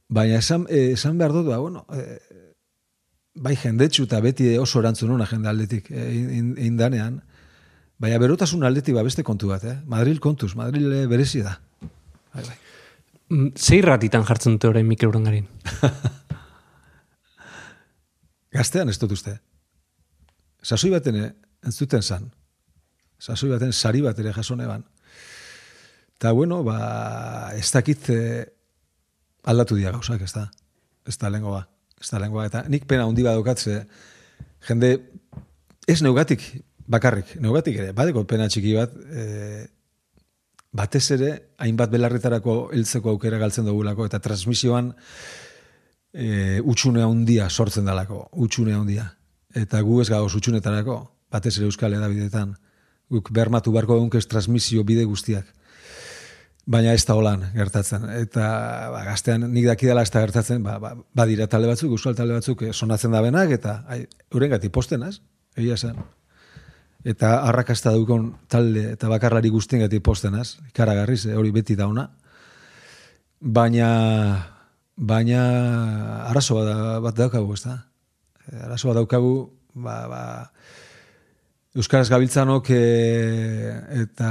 [0.09, 2.19] baina esan, eh, esan behar dut, ba, bueno, eh,
[3.37, 6.07] bai jendetsu eta beti oso erantzun hona jende aldetik eh,
[6.39, 7.21] in- indanean,
[7.99, 9.77] baina berotasun aldetik ba beste kontu bat, eh?
[9.87, 11.59] Madril kontuz, Madril eh, berezi da.
[12.35, 12.57] Bai, bai.
[13.29, 15.47] Mm, Zei ratitan jartzen dute orain Mikel Urangarin?
[18.57, 19.37] Gaztean ez dut uste.
[20.65, 21.31] Sasoi baten eh,
[21.67, 22.29] entzuten zan.
[23.21, 24.85] Sasoi baten sari bat ere jasone ban.
[26.19, 28.45] Ta bueno, ba, ez dakit eh,
[29.45, 30.47] aldatu dira gauzak, ez da.
[31.07, 31.67] Ez da lengoa.
[32.01, 32.47] Ez da lengoa.
[32.51, 33.81] Eta nik pena hundi badokatze,
[34.69, 34.93] jende,
[35.89, 36.45] ez neugatik
[36.87, 39.67] bakarrik, neugatik ere, badeko pena txiki bat, e,
[40.77, 41.33] batez ere,
[41.63, 44.93] hainbat belarritarako heltzeko aukera galtzen dugulako, eta transmisioan
[46.13, 49.09] e, utxune handia sortzen dalako, utxune handia.
[49.57, 51.01] Eta gu ez gagoz utxunetarako,
[51.33, 52.55] batez ere euskal edabidetan.
[53.11, 55.47] Guk bermatu barko egunkez transmisio bide guztiak.
[56.67, 58.09] Baina ez da holan gertatzen.
[58.11, 58.47] Eta
[58.91, 62.65] ba, gaztean nik dakidala ez da gertatzen, ba, ba, badira talde batzuk, euskal talde batzuk
[62.67, 64.01] eh, sonatzen da benak, eta ai,
[64.35, 65.21] euren gati postenaz,
[65.55, 66.01] egia zen.
[67.07, 72.09] Eta arrakasta dukon talde eta bakarlari guztien gati postenaz, ikaragarriz, eh, hori beti dauna.
[73.39, 73.91] Baina,
[74.97, 75.45] baina
[76.33, 76.73] arazo bat,
[77.07, 77.79] bat daukagu, ez da?
[78.67, 79.37] Arazo bat daukagu,
[79.87, 80.23] ba, ba,
[81.77, 82.83] Euskaraz gabiltzanok e,
[84.01, 84.29] eta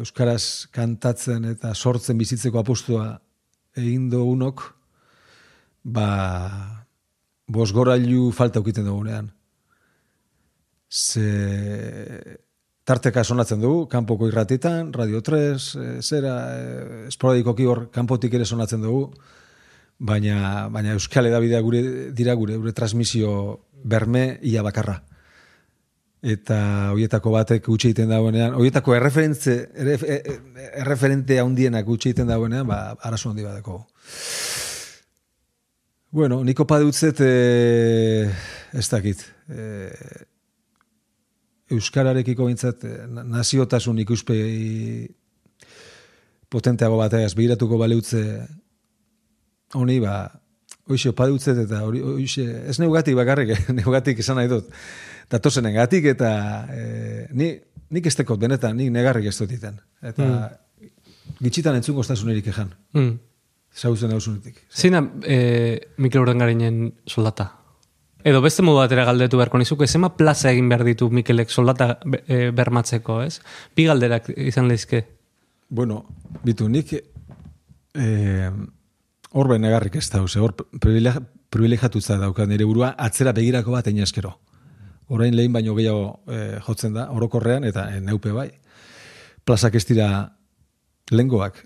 [0.00, 3.10] Euskaraz kantatzen eta sortzen bizitzeko apostua
[3.76, 4.62] egin dugunok,
[5.84, 6.06] ba,
[7.52, 9.28] bos gorailu falta ukiten dugunean.
[10.88, 11.26] Ze
[12.88, 18.80] tarteka sonatzen dugu, kanpoko irratitan, Radio 3, e, zera, e, esporadikoki hor kanpotik ere sonatzen
[18.88, 19.10] dugu,
[19.98, 21.84] baina, baina Euskal Edabidea gure,
[22.16, 23.34] dira gure, gure transmisio
[23.84, 24.96] berme ia bakarra
[26.22, 30.04] eta hoietako batek utzi egiten dagoenean, hoietako erreferentze erref,
[30.82, 33.82] erreferente handienak utzi egiten dagoenean, ba arazo handi badako.
[36.16, 38.32] Bueno, niko padutzet eh
[38.72, 39.20] ez dakit.
[39.48, 40.24] Eh
[41.70, 45.08] euskararekiko bintzat eh, na- naziotasun ikuspegi
[46.48, 48.22] potenteago bateaz begiratuko baleutze
[49.74, 50.18] honi ba
[50.86, 54.68] Hoxe, padutzet eta hoxe, ez neugatik bakarrik, neugatik esan nahi dut.
[55.30, 56.30] Datosenen gatik eta
[56.70, 57.50] e, ni,
[57.90, 59.78] nik ez tekot benetan, nik negarrik ez dut iten.
[60.02, 60.90] Eta mm.
[61.42, 62.70] gitxitan entzungo estasunerik ejan.
[62.94, 63.16] Mm.
[63.76, 64.62] Zauzen hausunetik.
[64.72, 65.38] Zein da e,
[66.00, 67.50] Mikel Urangarinen soldata?
[68.26, 72.48] Edo beste modu batera galdetu beharko nizuke, zema plaza egin behar ditu Mikelek soldata e,
[72.56, 73.40] bermatzeko, ez?
[73.76, 75.04] Bi galderak izan lehizke.
[75.68, 76.00] Bueno,
[76.42, 78.08] bitu, nik e,
[79.30, 84.38] hor negarrik ez da, hor privileg- privilegiatutza dauka nire burua atzera begirako bat egin eskero.
[85.08, 88.48] Orain lehen baino gehiago e, jotzen da, orokorrean, eta e, neupe bai.
[89.46, 90.08] Plazak ez dira
[91.14, 91.60] lengoak.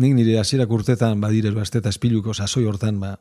[0.00, 3.14] Nik nire hasierak urtetan badire bazte eta espiluko sasoi hortan, ba,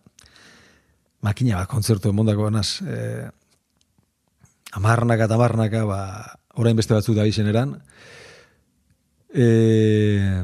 [1.22, 3.30] makina bat kontzertu emondako banaz, e,
[4.80, 6.02] amarnaka eta amarnaka, ba,
[6.60, 7.78] orain beste batzuk da eran,
[9.34, 10.44] e,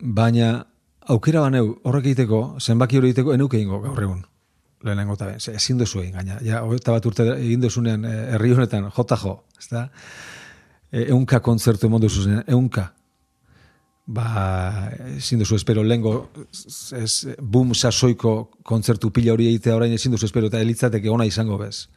[0.00, 0.66] baina
[1.08, 4.24] aukera baneu horrek egiteko, zenbaki hori egiteko, enuke ingo gaur egun.
[4.86, 6.38] Lehenengo eta ben, ezin duzu egin, gaina.
[6.44, 9.86] Ja, hogeita bat urte egin duzunean eh, herri honetan, jota jo, ez da?
[10.90, 12.88] E, eunka kontzertu emon duzu zen, eunka.
[14.06, 14.26] Ba,
[15.16, 16.28] ezin duzu espero lehengo,
[16.94, 21.58] ez, boom sasoiko kontzertu pila hori egitea orain ezin duzu espero, eta elitzateke ona izango
[21.58, 21.88] bez.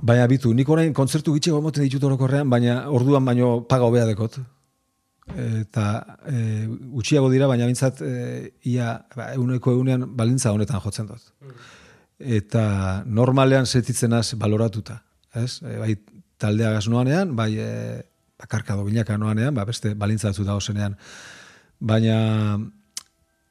[0.00, 4.40] Baina bitu, nik orain kontzertu gitxego moten ditut orokorrean, baina orduan baino paga hobea dekot.
[5.36, 5.84] Eta
[6.26, 11.30] e, gutxiago dira, baina bintzat e, ia ba, euneko eunean balintza honetan jotzen dut.
[12.18, 15.00] Eta normalean setitzenaz baloratuta.
[15.34, 15.60] Ez?
[15.62, 15.94] E, bai
[16.40, 17.70] taldea gaz noanean, bai e,
[18.40, 18.84] bakarka do
[19.18, 20.96] noanean, ba, beste balintza batzu da osenean.
[21.78, 22.58] Baina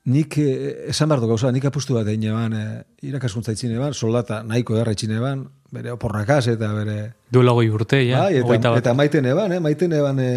[0.05, 4.41] nik e, esan behar gauza, nik apustu bat egin eban, e, irakaskuntza itxine eban, soldata
[4.43, 6.97] nahiko erra itxine eban, bere oporrakaz eta bere...
[7.31, 9.59] Duela goi urte, ja, bai, eta, eta maiten eban, eh?
[9.59, 10.31] maiten eban e,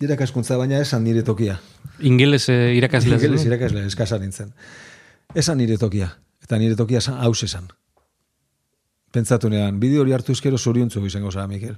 [0.00, 1.58] irakaskuntza, baina esan nire tokia.
[2.00, 3.16] Ingeles e, irakasle.
[3.16, 4.54] Ingeles irakasle eskasa nintzen.
[5.34, 6.10] Esan nire tokia.
[6.42, 7.68] Eta nire tokia esan haus esan.
[9.12, 11.76] Pentsatu nean, bideo hori hartu eskero zoriontzu izango zara, Mikel.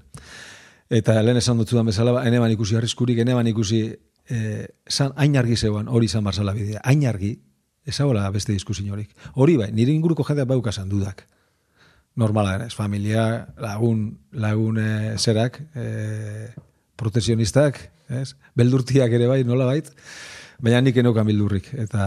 [0.92, 3.94] Eta lehen esan dut bezala, ba, eneban ikusi arriskurik, eneban ikusi,
[4.28, 6.80] eh, san, hain argi zeuan, hori izan barzala bidea.
[6.84, 7.38] Hain argi,
[7.86, 9.14] ezagola beste diskusin horik.
[9.34, 11.26] Hori bai, nire inguruko jendea baukasan dudak.
[12.14, 16.52] Normala denez, familia, lagun, lagun eh, zerak, eh,
[16.96, 18.34] protesionistak, ez?
[18.58, 19.88] Beldurtiak ere bai, nola bait,
[20.62, 21.72] baina nik eneukan bildurrik.
[21.84, 22.06] Eta,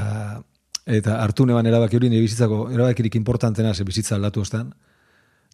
[0.85, 4.73] eta hartu neban erabaki hori nire bizitzako, erabakirik importantena ze bizitza aldatu ostan.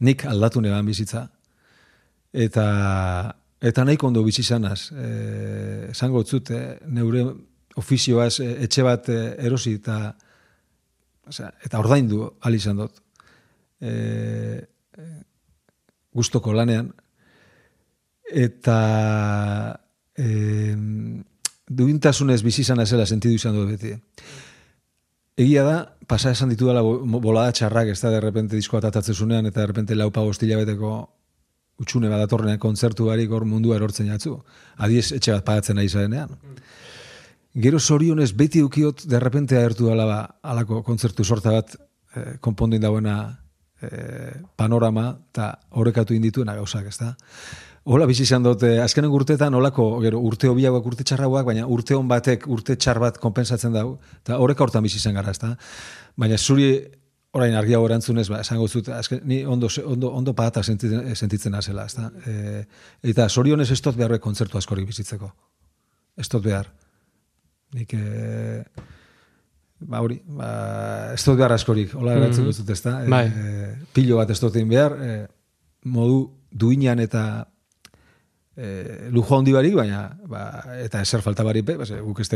[0.02, 1.28] Nik aldatu neban bizitza.
[2.34, 2.66] Eta,
[3.62, 4.92] eta nahiko ondo bizi zanaz.
[4.92, 5.08] E,
[5.92, 7.26] esango zut, e, neure
[7.80, 9.98] ofizioaz e, etxe bat e, erosi eta
[11.28, 13.02] osea, eta ordaindu ahal izan dut.
[13.82, 13.92] E,
[14.98, 15.08] e,
[16.14, 16.92] gustoko lanean.
[18.32, 18.78] Eta
[20.17, 20.76] e,
[21.67, 23.95] duintasunez bizi izan zela sentidu izan dut beti.
[25.38, 29.45] Egia da, pasa esan ditu dela bolada txarrak, ez da, de repente diskoa tatatzen zunean,
[29.45, 30.91] eta de repente laupa gostila beteko
[31.82, 34.36] utxune bat atorrenean kontzertu barik hor mundua erortzen jatzu.
[34.78, 36.36] Adiez etxe bat pagatzen nahi zarenean.
[37.63, 42.84] Gero zorionez beti ukiot de repente ahertu dela ba, alako kontzertu sorta bat eh, konpondin
[42.84, 43.17] dauena
[43.82, 47.15] eh, panorama eta horrekatu indituena gauzak, ez da?
[47.84, 52.08] Hola bizi izan dute, azkenen urteetan olako, gero, urte hobiagoak, urte txarrauak, baina urte hon
[52.08, 55.56] batek, urte txar bat konpensatzen dago, eta horrek hortan bizi izan gara, ez da?
[56.22, 56.67] Baina zuri
[57.34, 61.88] orain argia erantzunez, ba, esango zut, azken, ni ondo, ondo, ondo pagata sentitzen, sentitzen azela,
[61.89, 62.12] ez da?
[62.30, 62.63] E,
[63.13, 65.32] eta sorionez ez dut behar kontzertu askorik bizitzeko.
[66.22, 66.70] Ez dut behar.
[67.74, 68.62] Nik, e,
[69.80, 70.52] ba, hori, ba,
[71.15, 72.72] ez dut behar askorik, hola erantzun mm -hmm.
[72.72, 72.94] ez da?
[73.10, 73.26] Bai.
[73.26, 75.26] E, pilo bat ez dut egin behar, e,
[75.82, 77.48] modu duinan eta
[78.56, 80.46] e, lujo handi barik, baina, ba,
[80.84, 82.30] eta eser falta barik, be, ba, guk ez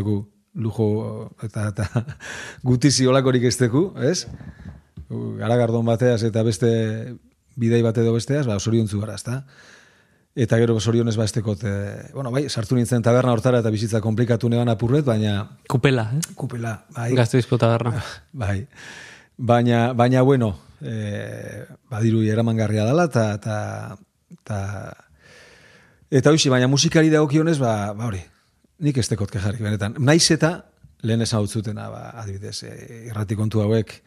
[0.55, 2.05] lujo eta, eta
[2.63, 4.25] gutizi olakorik ez teku, ez?
[5.09, 6.69] garagardon bateaz eta beste
[7.55, 9.43] bidei bat edo besteaz, ba, soriontzu gara, ezta?
[10.35, 11.73] Eta gero sorionez ba estekot, e,
[12.13, 15.45] bueno, bai, sartu nintzen taberna hortara eta bizitza komplikatu neban apurret, baina...
[15.71, 16.33] Kupela, eh?
[16.35, 17.13] Kupela, bai.
[17.15, 18.01] Gazte bizko taberna.
[18.33, 18.65] Bai,
[19.37, 20.51] baina, baina bueno,
[20.81, 23.31] e, badiru eramangarria dela, eta...
[23.39, 23.59] eta,
[26.11, 28.21] eta hoxi, baina musikari dagokionez, ba, ba hori,
[28.79, 29.95] nik ez tekot kejarik benetan.
[29.99, 30.57] Naiz eta,
[31.03, 32.75] lehen esan hau zutena, ba, adibidez, e,
[33.09, 33.99] irrati kontu hauek,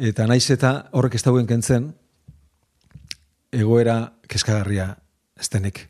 [0.00, 1.90] Eta naiz eta horrek ez dauen kentzen,
[3.52, 4.94] egoera keskagarria
[5.36, 5.82] ez denik.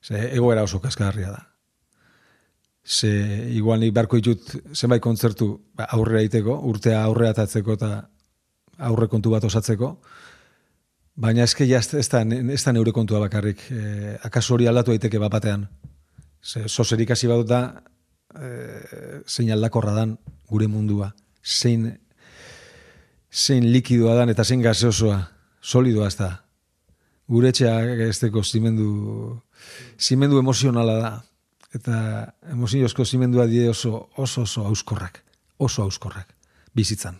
[0.00, 1.42] Ze, egoera oso keskagarria da.
[2.88, 3.10] Ze,
[3.52, 7.90] igual nik barko ditut zenbait kontzertu ba, aurrera iteko, urtea aurrea atatzeko eta
[8.88, 9.90] aurre kontu bat osatzeko,
[11.18, 13.62] baina eske ja ez da, ez da neure kontua bakarrik.
[13.70, 15.66] E, akaso hori aldatu daiteke bapatean.
[16.42, 17.62] Ze, sozerik hasi badut da,
[18.34, 18.50] e,
[19.26, 20.16] zein aldakorra dan
[20.50, 21.12] gure mundua.
[21.42, 21.90] Zein
[23.32, 25.18] zein likidoa dan eta zein gaseosoa,
[25.60, 26.30] solidoa ez da.
[27.28, 27.74] Gure etxea
[28.08, 29.40] esteko zimendu,
[30.00, 31.12] zimendu emozionala da.
[31.76, 31.96] Eta
[32.48, 35.20] emoziozko zimendua die oso, oso, oso auskorrak.
[35.58, 36.30] Oso auskorrak.
[36.74, 37.18] Bizitzan.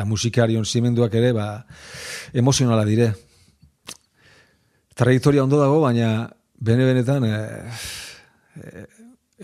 [0.00, 1.66] Eta musikarion zimenduak ere, ba,
[2.32, 3.10] emozionala dire.
[4.96, 6.24] Trajektoria ondo dago, baina
[6.56, 7.32] bene-benetan e,
[8.56, 8.86] e,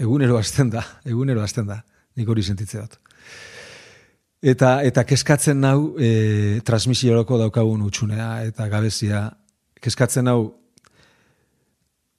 [0.00, 0.80] egunero azten da.
[1.04, 1.82] Egunero azten da.
[2.16, 2.96] Nik hori sentitze dut.
[4.40, 9.26] Eta, eta keskatzen nau e, transmisioroko daukagun utxunea eta gabezia.
[9.76, 10.40] Keskatzen nau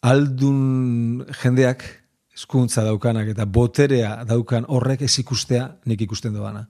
[0.05, 1.89] aldun jendeak
[2.37, 6.67] eskuntza daukanak eta boterea daukan horrek ez ikustea nik ikusten doana.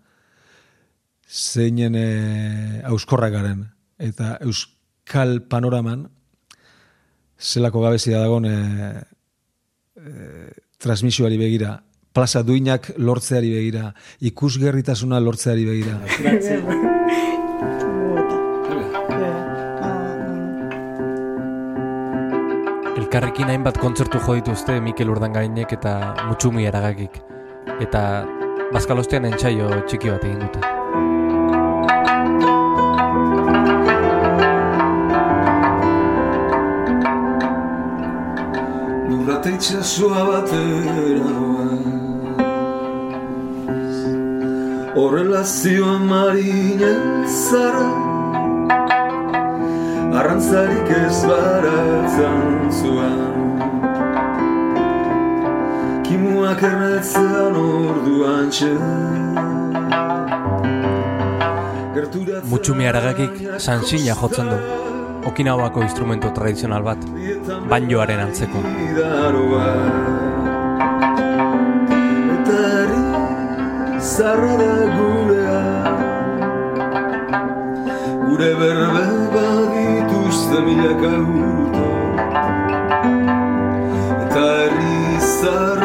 [1.27, 3.65] Zeinen e, auskorrak garen
[3.99, 6.07] eta euskal panoraman
[7.37, 8.55] zelako gabezia dagoen e,
[9.97, 10.13] e,
[10.79, 11.75] transmisioari begira
[12.17, 13.91] plaza duinak lortzeari begira,
[14.25, 15.99] ikusgerritasuna lortzeari begira.
[22.97, 25.93] Elkarrekin hainbat kontzertu jo dituzte Mikel Urdangainek eta
[26.25, 27.21] Mutsumi Aragakik.
[27.85, 28.01] Eta
[28.73, 30.76] Bazkalostean entsaio txiki bat egin dute.
[39.47, 41.31] Lurrate itxasua batera
[44.95, 47.87] horrela zioan marinen zara
[50.19, 53.19] Arrantzarik ez baratzen zuen
[56.03, 58.73] Kimuak erretzean orduan txe
[62.51, 64.59] Mutxumi aragakik sansina jotzen du.
[65.27, 66.99] Okinawako instrumento tradizional bat
[67.69, 68.63] Banjoaren antzeko.
[74.17, 75.61] Zarra da gurea
[78.21, 81.87] Gure berbe badituzte milaka urto
[84.23, 85.76] Eta herri zarra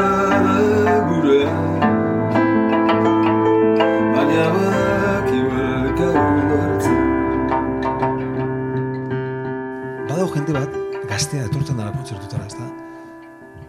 [11.22, 12.66] gaztea etortzen dara kontzertutara, ez da?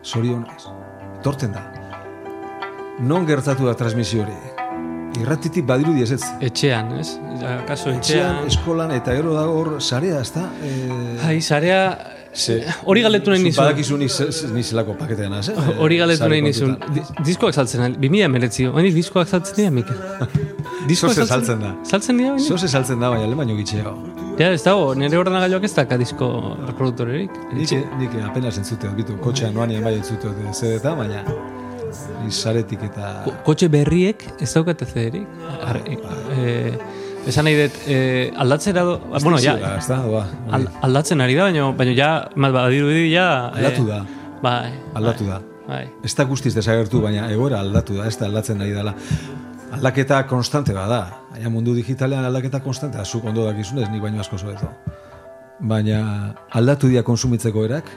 [0.02, 0.64] Sorionez,
[1.20, 1.62] etortzen da.
[3.04, 4.40] Non gertatu da transmisio hori?
[5.22, 6.24] irratitik badiru diez ez.
[6.42, 7.12] Etxean, ez?
[7.68, 8.00] Kaso etxean.
[8.00, 8.48] etxean.
[8.50, 10.48] eskolan, eta gero da hor, sarea, ez da?
[10.66, 10.72] E...
[11.28, 11.84] Hai, sarea,
[12.34, 12.56] Ze,
[12.90, 13.60] Hori galdetu nahi nizun.
[13.62, 15.68] Badakizu ni, ze- ze- ni zelako paketean az, eh?
[15.78, 16.72] Hori galetu Sare nahi nizun.
[17.28, 18.66] Diskoak saltzen, ari- 2000 emeretzi.
[18.72, 20.00] Oinik diskoak saltzen dira, Mikel.
[20.90, 21.76] Diskoak Zoze saltzen da.
[21.86, 22.48] Saltzen dira, oinik?
[22.50, 23.94] Zoze saltzen da, baina lehen baino gitxeo.
[24.40, 26.28] Ja, ez dago, nire ordenagailuak ez daka disko
[26.66, 27.36] reproduktorerik.
[27.54, 31.22] Nik, nik apenas entzute, bitu, kotxean noan bai entzute dut zedeta, baina
[32.34, 33.12] saretik eta...
[33.28, 35.28] Ko- Kotxe berriek ez daukate zederik.
[35.62, 36.74] Ar- eh,
[37.30, 38.98] esan nahi dut, eh, aldatzera do...
[39.22, 40.26] Bueno, ja, da, ba,
[40.58, 43.28] al, aldatzen ari da, baina, baina ja, badirudi ja...
[43.54, 44.02] eh, Aldatu da.
[44.44, 44.74] Bai.
[44.98, 45.38] aldatu da.
[45.68, 45.86] Bai.
[46.04, 48.96] Ez da guztiz desagertu, baina egoera aldatu da, ez da aldatzen ari dela.
[49.74, 51.02] Aldaketa konstante bada.
[51.32, 54.70] Baina mundu digitalean aldaketa konstante da, zuk ondo dakizunez, nik baino asko zoeto.
[55.60, 56.00] Baina
[56.60, 57.90] aldatu dira konsumitzeko erak,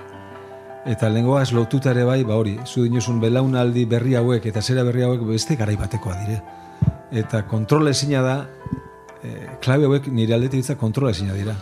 [0.87, 4.85] eta lehengoa ez lotuta ere bai, ba hori, zu dinozun belaunaldi berri hauek eta zera
[4.87, 6.41] berri hauek beste garai batekoa dire.
[7.13, 8.37] Eta kontrola ezina da,
[9.23, 11.57] e, klabe hauek nire aldetik ditza kontrola ezina dira.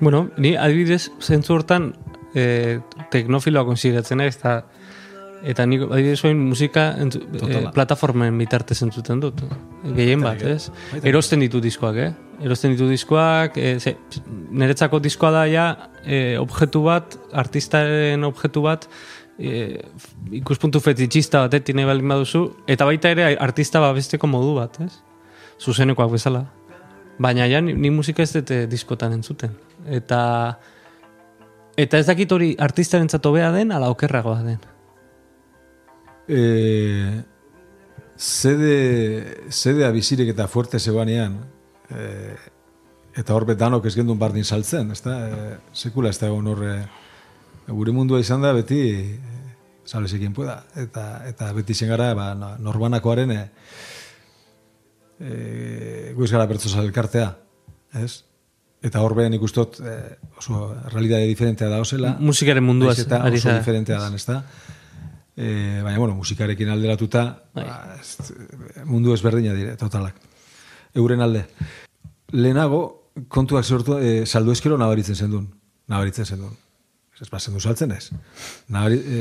[0.00, 1.94] Bueno, ni adibidez, zentzu hortan,
[2.34, 2.80] eh,
[3.10, 4.58] teknofiloa konsideratzen naiz, eta
[5.44, 7.72] eta nik adibidez oin musika entzu, eh, Totala.
[7.72, 9.42] plataformen bitartez entzuten dut.
[9.96, 10.70] Gehien bat, ez?
[11.02, 12.12] Erosten ditu diskoak, eh?
[12.40, 13.96] Erosten ditu diskoak, eh, ze,
[14.50, 15.66] niretzako diskoa da ja,
[16.04, 18.88] eh, objektu bat, artistaren objektu bat,
[19.38, 19.82] eh,
[20.32, 24.92] ikuspuntu fetitxista batetik nahi baldin baduzu, eta baita ere artista babesteko modu bat, ez?
[25.60, 26.46] Zuzenekoak bezala.
[27.18, 29.54] Baina ja, ni, ni musika ez dute diskotan entzuten.
[29.88, 30.58] Eta
[31.76, 34.75] eta ez dakit hori artistaren bea den, ala okerragoa den.
[36.28, 37.22] E,
[38.18, 41.38] zede, zedea bizirik eta fuerte zegoanean,
[41.90, 42.34] e,
[43.16, 45.16] eta hor danok ez gendun bardin saltzen, ez da?
[45.28, 46.76] E, sekula ez da egon horre,
[47.68, 49.42] gure mundua izan da beti, e,
[49.86, 53.42] salesekin pueda, eta, eta beti zen gara, ba, no- norbanakoaren, e,
[55.20, 57.30] e, guiz gara bertzosa elkartea,
[58.02, 58.24] ez?
[58.84, 59.94] Eta hor behan ikustot e,
[60.38, 62.16] oso realidade diferentea da osela.
[62.20, 64.42] Musikaren munduaz Nahiz eta oso diferentea dan, ez da?
[65.36, 68.32] E, baina, bueno, musikarekin alderatuta, ba, ez,
[68.88, 70.16] mundu ezberdina dire, totalak.
[70.96, 71.44] Euren alde.
[72.32, 72.80] Lehenago,
[73.28, 75.50] kontuak sortu, e, saldu eskero nabaritzen zendun.
[75.92, 76.56] Nabaritzen zendun.
[77.20, 78.10] Ez ba, zendu saltzen ez.
[78.72, 79.20] Nabari, e,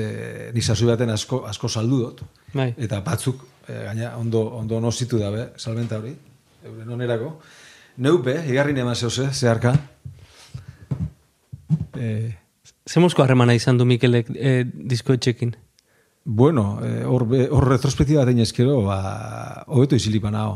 [0.56, 2.24] ni sasoi baten asko, asko saldu dut.
[2.54, 2.74] Bai.
[2.78, 6.16] Eta batzuk, e, gaina, ondo, ondo nozitu dabe, salmenta hori,
[6.64, 7.36] euren onerako.
[8.04, 9.76] Neupe, igarrin eman zehoze, zeharka.
[11.96, 12.10] E,
[12.86, 15.56] Zemuzko harremana izan du Mikelek eh, diskoetxekin?
[16.28, 20.56] Bueno, eh, hor, hor retrospektiba batein eskero, ba, hobeto izilipan hau.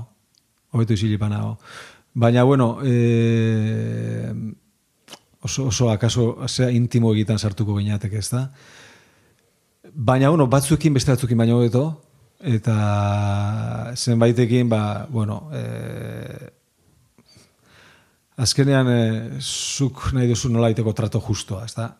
[0.73, 1.51] Hobeto izilipan hau.
[2.13, 4.33] Baina, bueno, eh,
[5.41, 8.47] oso, oso akaso, zea intimo egitan sartuko gineatek ez da.
[9.93, 11.85] Baina, bueno, batzuekin beste batzuekin baino hobeto,
[12.41, 16.49] eta zenbaitekin, ba, bueno, eh,
[18.41, 21.91] azkenean eh, zuk nahi duzu nola iteko trato justoa, ez da?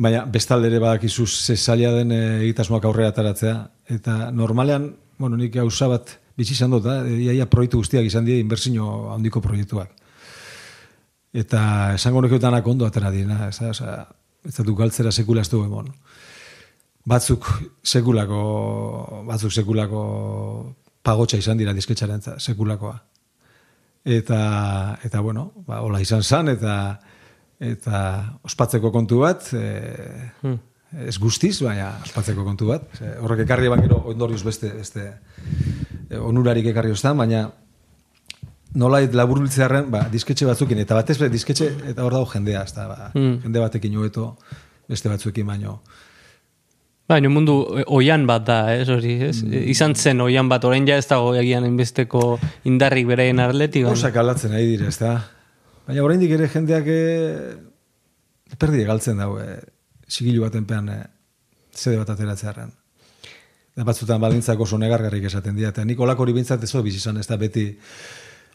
[0.00, 3.56] Baina bestalde ere badakizu ze zaila den e, egitasmoak aurrera ataratzea.
[3.88, 8.40] Eta normalean, bueno, nik gauza bat bizi izan dut, da, iaia proiektu guztiak izan dira
[8.40, 9.92] inbertsio handiko proiektuak.
[11.36, 11.60] Eta
[11.98, 13.98] esango nuke danak ondo atera direna, ez da, osea,
[14.48, 15.92] ez da galtzera sekula ez du emon.
[17.06, 17.46] Batzuk
[17.84, 18.40] sekulako,
[19.28, 20.00] batzuk sekulako
[21.04, 22.96] pagotxa izan dira disketxaren sekulakoa.
[24.04, 24.40] Eta,
[25.04, 26.74] eta bueno, ba, hola izan zan, eta
[27.60, 28.02] eta
[28.46, 30.30] ospatzeko kontu bat, e,
[31.06, 32.86] ez guztiz, baina ospatzeko kontu bat.
[32.96, 35.06] Ze, horrek ekarri eban gero ondorioz beste, beste
[36.08, 37.44] e, onurarik ekarri ostan, baina
[38.80, 42.86] nolait laburbiltzearen, ba, disketxe batzukin, eta batez be, disketxe, eta hor dago jendea, ez da,
[42.88, 44.32] ba, jende batekin hobeto
[44.90, 45.80] beste batzuekin baino.
[47.10, 49.40] Baina mundu eh, oian bat da, ez hori, ez?
[49.42, 52.38] Izan zen oian bat, orain ja ez dago egian inbesteko
[52.70, 53.88] indarrik beraien arletik.
[53.88, 55.16] Gauzak aldatzen ari dire, ez da.
[55.86, 57.00] Baina oraindik ere jendeak e,
[58.58, 59.58] perdi galtzen dago, e,
[60.08, 61.00] sigilu baten pean e,
[61.74, 62.70] zede bat ateratzearen.
[63.76, 66.98] Eta batzutan baldintzak oso negargarrik esaten dira, eta nik olako hori bintzat ez dut bizi
[66.98, 67.68] izan, ez da beti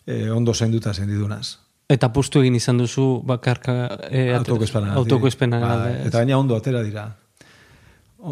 [0.05, 1.57] e, ondo zainduta zendidunaz.
[1.89, 3.75] Eta pustu egin izan duzu bakarka
[4.09, 4.93] e, Autokoespana.
[4.97, 5.75] autokoespena Ba,
[6.07, 7.05] eta gaina ondo atera dira.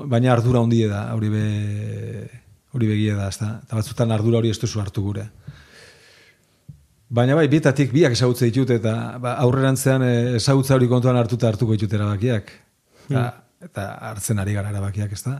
[0.09, 1.43] Baina ardura hondie da, hori be,
[2.73, 3.59] hori begie da, ezta?
[3.61, 5.27] Eta batzutan ardura hori ez duzu hartu gure.
[7.13, 11.75] Baina bai, bietatik biak ezagutze ditut, eta ba, aurrerantzean eh, ezagutza hori kontuan hartuta hartuko
[11.77, 12.49] ditut erabakiak.
[13.09, 13.25] Eta,
[13.67, 15.35] eta hartzen ari gara erabakiak, ezta?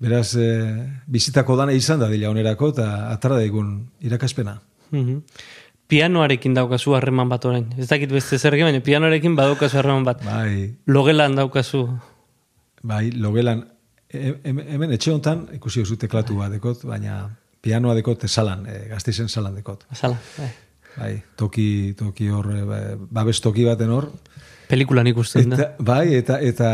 [0.00, 0.44] Beraz, e,
[1.12, 3.72] bizitako dana izan da dila onerako, eta atara daigun
[4.04, 4.58] irakaspena.
[4.90, 5.18] Mhm.
[5.90, 7.66] Pianoarekin daukazu harreman bat orain.
[7.78, 10.20] Ez dakit beste zerge, baina pianoarekin badaukazu harreman bat.
[10.24, 11.82] Bai, Logelan daukazu.
[12.82, 13.64] Bai, logelan,
[14.08, 18.88] he- he- hemen etxe hontan ikusi duzu teklatu bat dekot, baina pianoa dekot salan, e,
[18.88, 19.86] gazteizen salan dekot.
[19.90, 20.18] Azala.
[20.38, 20.50] Bai.
[20.96, 24.10] bai, toki, toki hor, eh, ba- babes toki baten hor,
[24.70, 25.72] Pelikulan ikusten da.
[25.82, 26.68] Bai, eta, eta,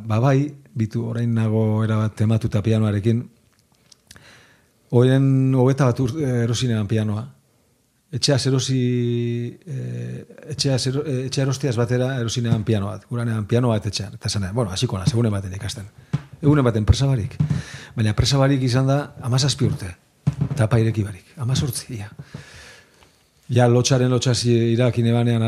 [0.00, 3.18] ba, bai, bitu, orain nago erabat tematuta pianoarekin,
[4.92, 7.22] Oien hogeta bat ur, erosinean pianoa.
[8.12, 13.06] Etxea erosi, eh, etxea, zero, eh, etxea erostiaz batera erosinean piano bat.
[13.08, 14.12] Guranean piano bat etxean.
[14.18, 15.86] Eta zena, bueno, hasiko naz, egunen baten ikasten.
[16.42, 17.38] Egunen baten presa barik.
[17.96, 19.94] Baina presa barik izan da, amazazpi urte.
[20.58, 21.24] Tapa ireki barik.
[21.40, 22.10] Amazortzi, ia.
[23.52, 25.42] Ja, lotxaren lotxasi irakin ebanean,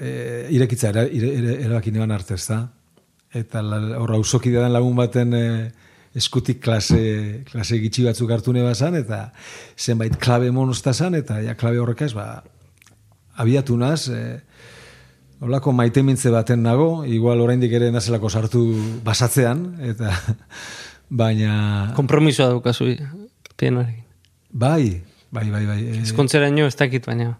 [0.00, 2.60] e, irekitza era, ire, ire, erabakin eban arte, ezta?
[3.32, 5.46] Eta la- hor auzoki den lagun baten e,
[6.14, 9.32] eskutik klase, klase gitxi batzuk hartu neba eta
[9.76, 12.44] zenbait klabe monozta zan, eta ja, klabe horrekaz, ba,
[13.36, 14.40] abiatu naz, e,
[15.44, 16.00] Olako maite
[16.30, 18.62] baten nago, igual oraindik ere nazelako sartu
[19.04, 20.12] basatzean, eta
[21.10, 21.92] baina...
[21.96, 22.86] Kompromisoa daukazu
[23.56, 24.04] pianoarekin.
[24.50, 25.80] Bai, bai, bai, bai.
[25.82, 27.36] e, Ezkontzeraino ez dakit baina.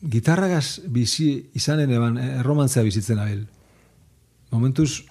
[0.00, 3.46] gitarragaz bizi izanen eban, eh, erromantzea bizitzen abil.
[4.50, 5.04] Momentuz,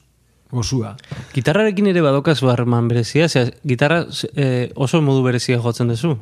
[0.51, 0.95] gozua.
[1.35, 3.99] Gitarrarekin ere badokazu harreman berezia, ze gitarra
[4.33, 6.15] eh, oso modu berezia jotzen duzu.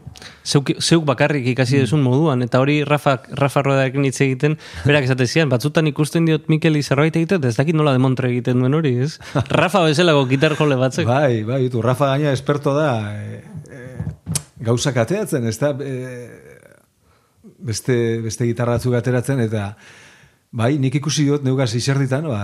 [0.43, 5.28] Zeuk, zeuk bakarrik ikasi duzun moduan, eta hori Rafa, Rafa Rodarekin hitz egiten, berak esate
[5.28, 9.15] zian, batzutan ikusten diot Mikeli zerbait egiten, ez dakit nola demontre egiten duen hori, ez?
[9.61, 11.07] Rafa bezalako gitar jole batzek.
[11.07, 13.39] Bai, bai, tu, Rafa gaina esperto da, e,
[13.71, 13.86] e,
[14.67, 16.28] gauzak ateatzen, ez da, e,
[17.63, 19.71] beste, beste gitarra ateratzen, eta
[20.57, 22.39] bai, nik ikusi dut neugaz izerditan, ba,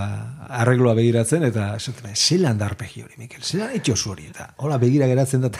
[0.60, 5.08] arregloa begiratzen, eta esaten, zelan da arpegi hori, Mikel, zelan etxosu hori, eta hola begira
[5.10, 5.50] geratzen da,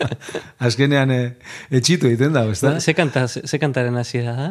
[0.68, 1.20] azkenean e,
[1.80, 2.74] etxitu egiten da, ez da?
[2.80, 4.48] Ze, kanta, ze, kantaren hasiera da?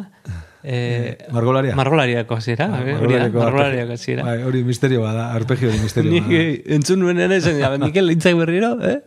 [0.66, 1.76] Eh, Margolaria.
[1.78, 4.24] Margolariako hasiera, eh, da, Margolariako margolariako hasiera.
[4.26, 6.40] Bai, hori misterio bada, arpegi hori misterio Nik bada.
[6.42, 8.98] eh, entzun nuen ere zen, Mikel lintzak berriro, eh?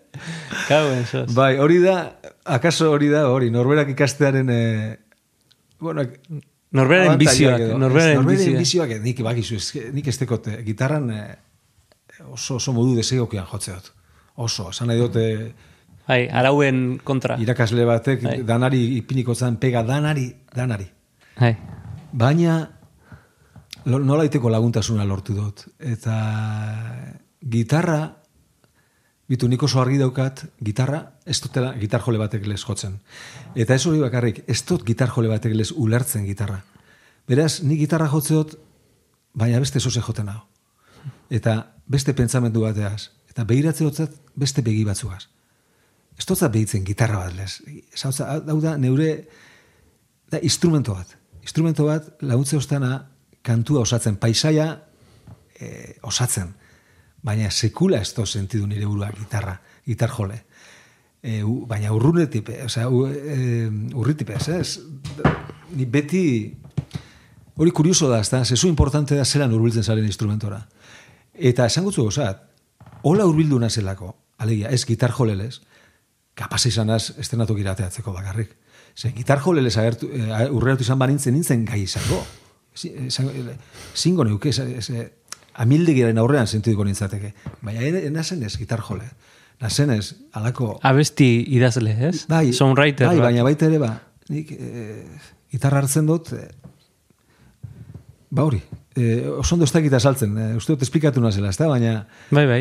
[1.11, 1.26] Sos.
[1.34, 1.97] Bai, hori da,
[2.47, 4.62] akaso hori da, hori, norberak ikastearen, e,
[5.82, 6.07] bueno,
[6.71, 8.91] Norberaren abantailak bizioak, norberaren Ez, bizioak.
[8.91, 11.37] eh, nik bakizu, ez, nik ez dekot, eh, gitarran eh,
[12.31, 13.93] oso, oso modu desegokian jotze dut.
[14.37, 15.55] Oso, esan nahi dute
[16.07, 17.39] Bai, arauen kontra.
[17.41, 18.43] irakasle batek Bai.
[18.45, 20.87] danari ipiniko zan pega danari, danari.
[21.41, 21.57] Bai.
[22.12, 22.71] Baina
[23.85, 25.64] lo- nolaiteko laguntasuna lortu dut.
[25.79, 26.14] Eta
[27.41, 28.18] gitarra,
[29.29, 32.97] bitu nik oso argi daukat, gitarra, ez dutela gitar jole batek lez jotzen.
[33.55, 36.62] Eta ez hori bakarrik, ez dut gitar jole batek lez ulertzen gitarra.
[37.29, 38.55] Beraz, ni gitarra jotze dut,
[39.37, 40.41] baina beste zoze joten hau.
[41.31, 43.11] Eta beste pentsamendu bateaz.
[43.29, 45.26] Eta begiratze dutzat beste begi batzuaz.
[46.18, 47.61] Ez dutzat behitzen gitarra bat lez.
[47.68, 49.12] Ez hau da, neure,
[50.33, 51.12] da, instrumento bat.
[51.45, 53.05] Instrumento bat laguntze ostana
[53.45, 54.70] kantua osatzen, paisaia
[55.61, 56.55] eh, osatzen.
[57.23, 60.45] Baina sekula ez sentidu nire burua gitarra, gitar jole.
[61.23, 64.79] E, u, baina urrunetik, osea, e, urritik, ez, ez?
[65.75, 66.55] Ni beti,
[67.57, 70.61] hori kurioso da, ez da, zezu importante da zelan urbiltzen zaren instrumentora.
[71.35, 72.45] Eta esango zu gozat,
[73.03, 75.61] hola urbildu nazelako, alegia, ez gitar jolelez,
[76.39, 78.55] kapaz izanaz estrenatu girateatzeko bakarrik.
[78.95, 80.07] Ze gitar jolelez agertu,
[80.55, 82.23] urreratu izan banintzen nintzen gai izango.
[82.75, 83.33] Si- esango-
[83.95, 84.91] Zingo neuke, ez,
[85.59, 87.35] ez, amildegiraren aurrean sentituko nintzateke.
[87.63, 89.09] Baina nazen ez gitar jole.
[89.61, 90.79] Nazen ez, alako...
[90.83, 92.27] Abesti idazle, ez?
[92.29, 93.09] Bai, Songwriter.
[93.09, 94.01] bai, baina baita ere ba,
[94.31, 95.03] nik e,
[95.51, 96.47] gitarra hartzen dut, e,
[98.31, 98.61] ba hori,
[98.95, 102.07] e, oso ondo ez dakit azaltzen, e, uste dut esplikatu nazela, ez da, baina...
[102.31, 102.61] Bai, bai.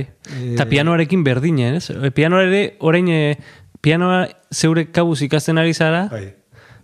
[0.55, 1.91] Eta pianoarekin berdine, ez?
[1.93, 3.37] E, Pianoa ere, orain, e,
[3.79, 6.33] pianoa zeure kabuz ikasten ari zara, Bai.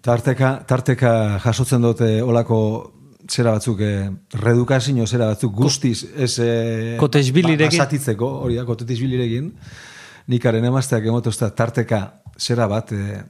[0.04, 2.60] Tarteka, tarteka jasotzen dute olako
[3.34, 7.66] zera batzuk, eh, redukazio zera batzuk guztiz, ez eh, Kotesbilirekin.
[7.66, 9.48] ba- basatitzeko, hori da, kotesbilirekin,
[10.28, 12.04] nikaren emazteak emotozta tarteka
[12.38, 13.24] zera bat, eh,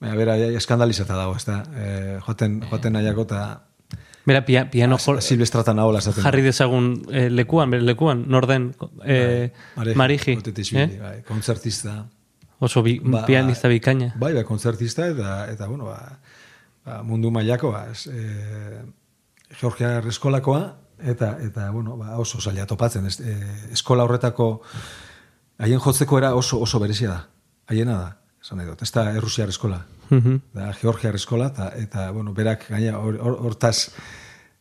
[0.00, 3.44] baina bera, eskandalizata dago, ez da, eh, joaten, joaten nahiako eta
[4.26, 6.24] bera pia, piano jol, silvestratan ahola esaten.
[6.24, 8.70] jarri dezagun e, lekuan, bere lekuan, norden,
[9.04, 10.38] e, Bai, mariji.
[10.72, 10.86] Eh?
[11.00, 12.06] bai, kontzertista.
[12.58, 14.14] Oso bi, pianista bikaina.
[14.16, 16.18] Bai, bai, kontzertista eta, eta bueno, ba,
[16.84, 18.82] ba, mundu mailako ba, ez, e,
[19.60, 20.62] Georgia eskolakoa,
[21.04, 23.06] eta, eta bueno, ba, oso zaila topatzen.
[23.06, 23.34] Ez, e,
[23.72, 24.60] eskola horretako
[25.58, 27.20] haien jotzeko era oso, oso berezia da.
[27.70, 28.08] Haiena da,
[28.42, 28.82] esan nahi dut.
[28.82, 29.84] Ez da Errusiar eskola.
[30.10, 30.40] Mhm.
[30.54, 33.90] Da Georgiar eskola, eta, eta bueno, berak gaina hor- hor- hortaz,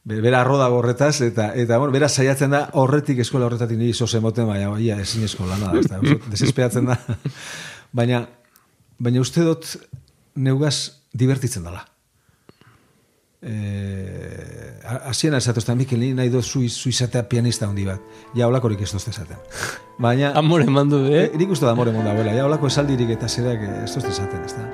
[0.03, 3.93] be- bera arro dago horretaz, eta, eta bueno, bera saiatzen da horretik eskola horretatik niri
[3.93, 5.99] zoze moten, baina ia ezin eskola, nada, ez da,
[6.32, 6.97] desespeatzen da.
[7.91, 8.28] baina,
[8.99, 9.76] baina uste dut
[10.36, 11.84] neugaz divertitzen dela
[13.46, 18.02] eh, aziena esatu ez da, Mikel, ni nahi dozu zu izatea pianista handi bat.
[18.36, 19.38] Ja, holakorik ez dozte esaten.
[20.00, 20.34] Baina...
[20.41, 21.26] Amore mandu, eh?
[21.26, 22.34] eh nik uste da amore mandu, abela.
[22.34, 24.68] Ja, holako esaldirik eta zerak eh, ez dozte esaten, ez da.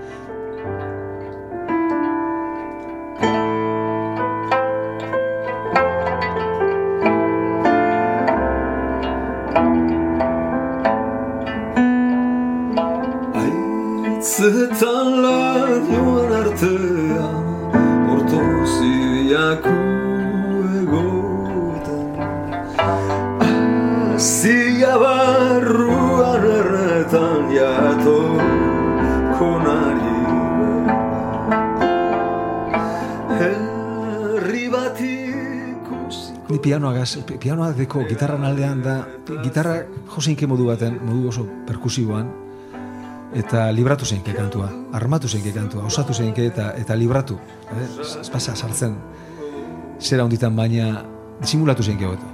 [13.44, 17.49] Aitzetan lan joan artean
[36.60, 39.08] ikusiko Ni pianoa gaz, pi- pianoa deko gitarran aldean da,
[39.44, 39.84] gitarra
[40.16, 42.30] joseinke modu baten, modu oso perkusiboan,
[43.34, 47.38] eta libratu zeinke kantua, armatu zeinke kantua, osatu zeinke eta eta libratu,
[48.22, 48.96] ez pasa sartzen
[50.00, 51.04] zera honditan baina
[51.42, 52.26] disimulatu zeinke hobeto,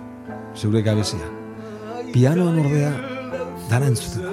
[0.56, 1.20] zeure gabezia.
[2.14, 2.92] Pianoan ordea
[3.70, 4.30] dana entzuten da.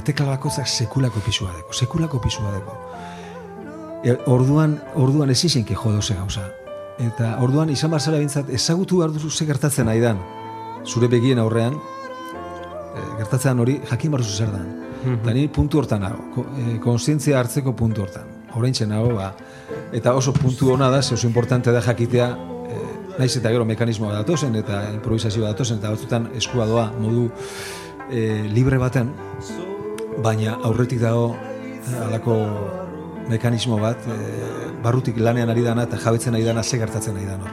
[0.00, 2.74] Eta tekla bakozak sekulako pisua deko, sekulako pisua deko.
[4.00, 6.46] E, orduan, orduan ezin zenke jodo ze gauza.
[7.04, 10.22] Eta orduan izan barzara bintzat ezagutu behar duzu ze gertatzen nahi dan.
[10.86, 14.70] Zure begien aurrean, e, gertatzen hori jakin behar duzu zer dan.
[15.18, 18.30] Eta ni puntu hortan nago, e, konstientzia hartzeko puntu hortan.
[18.54, 19.34] Horreintxe nago, ba.
[19.92, 22.30] Eta oso puntu ona da, oso importante da jakitea,
[22.70, 22.78] e,
[23.18, 27.28] naiz eta gero mekanismoa datozen eta improvisazioa datozen, eta batzutan eskua doa modu
[28.08, 29.12] e, libre baten,
[30.22, 32.36] baina aurretik dago eh, halako
[33.30, 34.16] mekanismo bat, e,
[34.82, 37.46] barrutik lanean ari dana eta jabetzen ari dana ze gertatzen ari dana.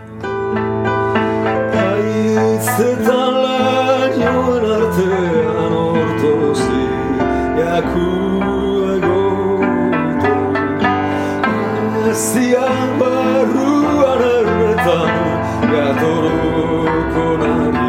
[1.81, 6.85] Haitzetan lanioan artean ortozi
[7.59, 8.07] jaku
[12.17, 15.11] Zian barruan erretan
[15.71, 17.86] gatoroko nari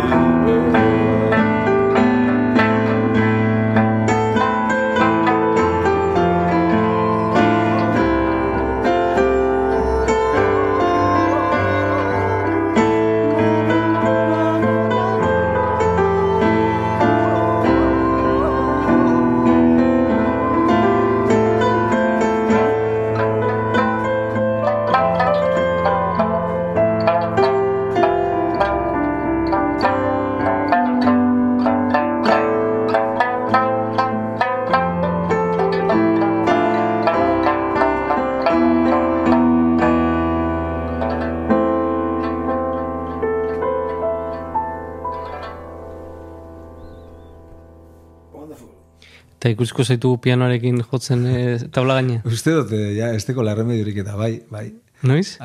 [49.48, 51.36] Eta ikusiko zaitu pianoarekin jotzen e,
[51.72, 52.18] taula gaine.
[52.28, 54.66] Uste dut, eh, ja, ez teko larremediorik eta bai, bai.
[55.08, 55.38] Noiz?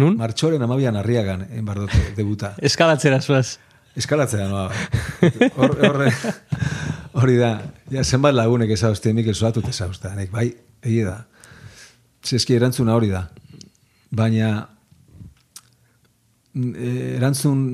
[0.00, 0.14] Nun?
[0.16, 2.54] Martxoren amabian arriagan, egin behar dute, debuta.
[2.70, 3.58] Eskalatzera zuaz.
[4.00, 4.70] Eskalatzea noa.
[5.60, 6.08] Hor, horre,
[7.20, 7.52] hori da.
[7.92, 10.14] Ja, zenbat lagunek ezauzte, Mikel Zoatut ezauzte.
[10.16, 10.48] Nek, bai,
[10.80, 11.18] egi da.
[12.24, 13.26] Zeski erantzuna hori da.
[14.16, 14.54] Baina
[16.56, 17.64] eh, erantzun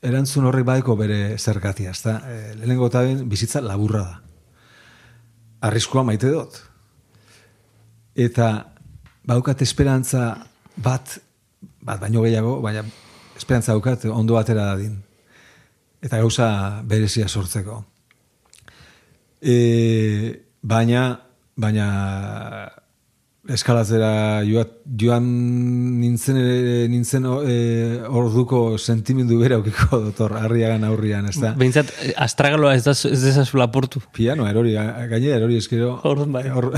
[0.00, 2.22] erantzun horrek badeko bere zergatia, ezta?
[2.24, 4.23] E, lehenengo eta bizitza laburra da.
[5.64, 6.58] Arriskua maite dut.
[8.14, 8.48] Eta
[9.26, 10.26] baukat esperantza
[10.76, 11.16] bat,
[11.80, 12.84] bat baino gehiago, baina
[13.36, 14.98] esperantza daukat ondo atera dadin.
[16.04, 16.48] Eta gauza
[16.84, 17.80] berezia sortzeko.
[19.40, 19.56] E,
[20.60, 21.04] baina,
[21.56, 21.88] baina
[23.52, 24.70] eskalatzera joat,
[25.00, 25.24] joan
[26.00, 26.38] nintzen,
[26.88, 27.56] nintzen e,
[28.08, 31.50] orduko sentimendu bera aukiko dotor, harriagan aurrian, ez da?
[31.58, 34.00] Behintzat, eh, astragaloa ez, da, ez dezazu laportu.
[34.16, 35.98] Piano, erori, ga- gainera erori eskero.
[36.08, 36.46] Orduan bai.
[36.48, 36.70] Hor,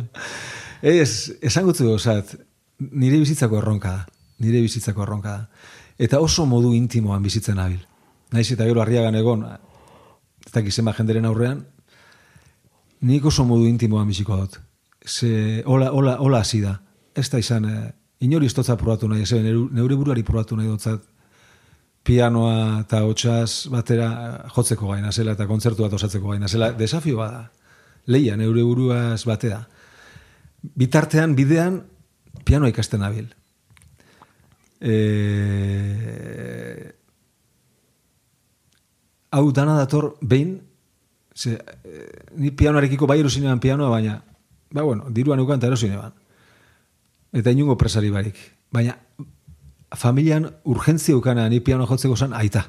[0.82, 2.34] ez, esan gutzu gozat,
[2.90, 4.06] nire bizitzako erronka da.
[4.42, 5.46] Nire bizitzako erronka da.
[6.02, 7.80] Eta oso modu intimoan bizitzen nabil.
[8.32, 9.44] Naiz eta gero harriagan egon,
[10.44, 11.64] ez dakit zenba jenderen aurrean,
[13.08, 14.58] nik oso modu intimoan biziko dut.
[15.04, 16.80] Ze, hola, hola, hola hasi da.
[17.14, 21.02] Ez da izan, eh, inori ez dotza probatu nahi, ez neure, buruari probatu nahi dotzat,
[22.02, 26.72] pianoa eta hotxaz batera eh, jotzeko gaina zela eta kontzertu bat osatzeko gaina zela.
[26.72, 27.50] Desafio bada.
[28.06, 29.66] Leia, neure buruaz batera.
[30.62, 31.82] Bitartean, bidean,
[32.44, 33.26] pianoa ikasten nabil.
[34.80, 34.94] E...
[39.32, 40.60] Hau dana dator behin,
[41.34, 42.02] ze, e,
[42.36, 44.18] ni pianoarekiko bai erosinean pianoa, baina,
[44.72, 46.12] ba bueno, diruan eukan eta erosinean.
[47.32, 48.36] Eta inungo presari barik.
[48.72, 48.96] Baina,
[49.96, 52.66] familian urgentzia eukana ni piano jotzeko zan aita.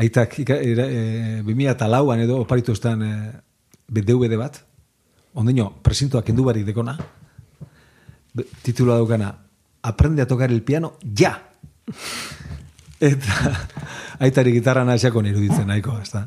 [0.00, 3.12] Aitak, ika, e, 2008an edo oparitu estan e,
[3.88, 4.60] DVD bat,
[5.34, 6.96] ondino, presintoak kendu barik dekona,
[8.62, 9.34] titulua daukana,
[9.82, 11.34] aprende a tocar el piano, ja!
[13.00, 13.52] Eta
[14.20, 16.26] aitari gitarra nahasiako iruditzen nahiko, ez da?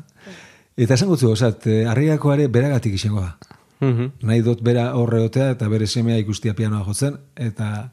[0.76, 3.53] Eta esan gutzu, osat, harriakoare beragatik izango da.
[3.84, 4.10] Mhm.
[4.22, 7.92] nahi dut bera horre otea eta bere semea ikustia pianoa jotzen, eta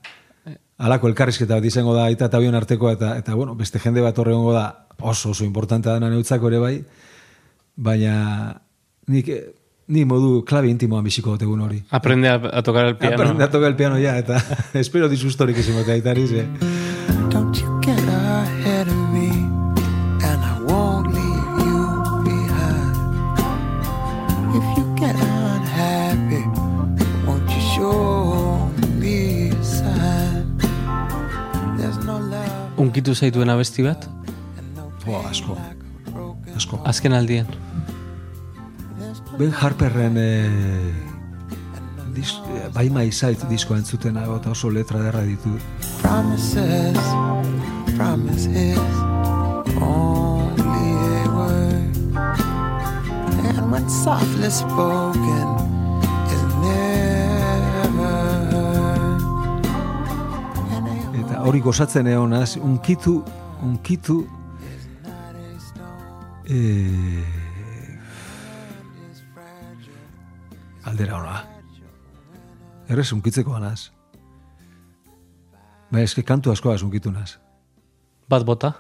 [0.82, 4.18] alako elkarrizketa bat izango da aita eta bion artekoa, eta, eta bueno, beste jende bat
[4.18, 6.76] horre gongo da oso oso importantea dena neutzako ere bai,
[7.76, 8.16] baina
[9.08, 9.54] nik, eh,
[9.92, 11.82] ni modu klabe intimoan biziko dut egun hori.
[11.90, 13.16] Aprende a, a tocar el piano.
[13.16, 14.42] Aprende a tocar el piano ya, eta
[14.74, 16.48] espero disustorik izimotea aitari, ze.
[32.92, 34.08] Love Unkitu zaituen abesti bat?
[34.58, 35.58] and no Jo, asko,
[36.56, 36.80] asko.
[36.84, 37.48] Azken aldian.
[39.38, 40.92] Ben Harperren eh,
[42.14, 45.56] dis, eh, bai maizait diskoa entzuten eta oso letra derra ditu.
[46.02, 47.00] promises,
[47.96, 48.78] promises,
[49.80, 51.96] only a word.
[53.56, 55.51] And when softly spoken
[61.52, 63.18] hori gozatzen egonaz, unkitu,
[63.68, 64.22] unkitu,
[66.48, 67.26] eh,
[70.88, 71.42] aldera ona.
[72.88, 73.92] Errez unkitzeko anaz.
[75.92, 77.36] Baina eske kantu asko az unkitu naz.
[78.32, 78.72] Bat bota?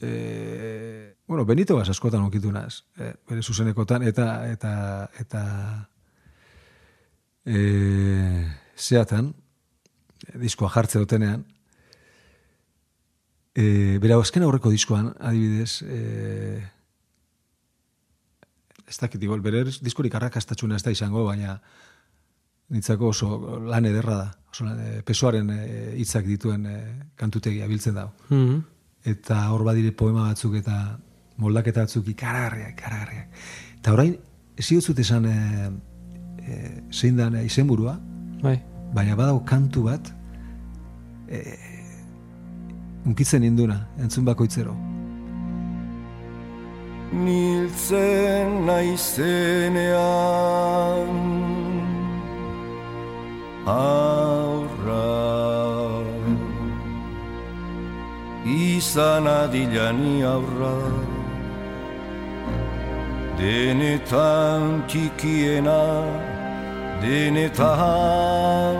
[0.00, 2.82] Eh, bueno, Benito gas askotan unkitu naz.
[2.98, 4.74] Eh, bere zuzenekotan, eta, eta,
[5.20, 5.46] eta,
[7.46, 9.34] eh, zeatan,
[10.34, 11.53] diskoa jartze dutenean,
[13.54, 16.62] e, bera azken aurreko diskoan, adibidez, e,
[18.88, 21.56] ez dakit igual, bere diskorik arrakastatxuna ez da izango, baina
[22.74, 24.28] nitzako oso lan ederra da.
[24.50, 25.64] Oso lan, e, pesoaren e,
[26.00, 26.76] hitzak dituen e,
[27.16, 28.12] kantutegia biltzen dago.
[28.28, 28.62] Mhm.
[29.14, 30.98] Eta hor badire poema batzuk eta
[31.42, 33.42] moldaketa batzuk ikaragarriak, ikaragarriak.
[33.80, 34.14] Eta orain,
[34.56, 35.36] ez dut esan e,
[36.40, 37.98] e, zein dan e, izenburua,
[38.42, 38.58] Bai.
[38.94, 40.12] baina badago kantu bat
[41.28, 41.42] e,
[43.06, 44.74] unkitzen induna, entzun bakoitzero.
[47.12, 50.04] Niltzen naizenean
[53.66, 55.04] aurra
[58.44, 60.74] izan adilani aurra
[63.38, 65.82] denetan tikiena
[67.02, 68.76] denetan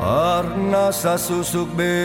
[0.00, 1.98] Arnaza zuzuk besoetan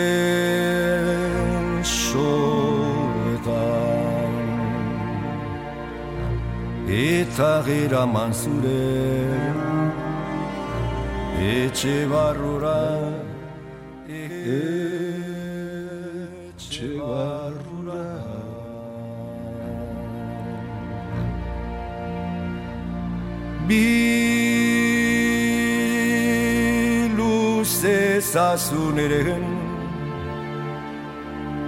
[6.90, 8.82] Eta gira manzure
[11.38, 12.82] Etxe barrura
[14.10, 14.58] Etxe
[16.98, 18.06] barrura
[23.68, 24.23] Bi
[28.34, 29.44] luze zazun eren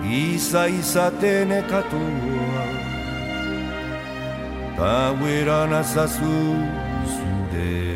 [0.03, 2.66] Iza izaten ekatua
[4.78, 6.36] Gaueran azazu
[7.13, 7.95] zure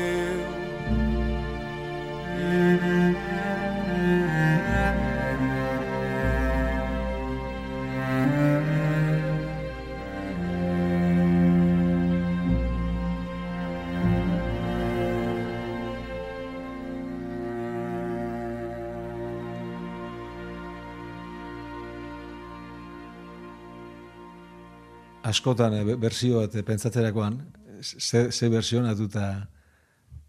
[25.30, 27.40] askotan eh, be- bersio bat eh, pentsatzerakoan,
[27.82, 29.30] ze, ze berzionatuta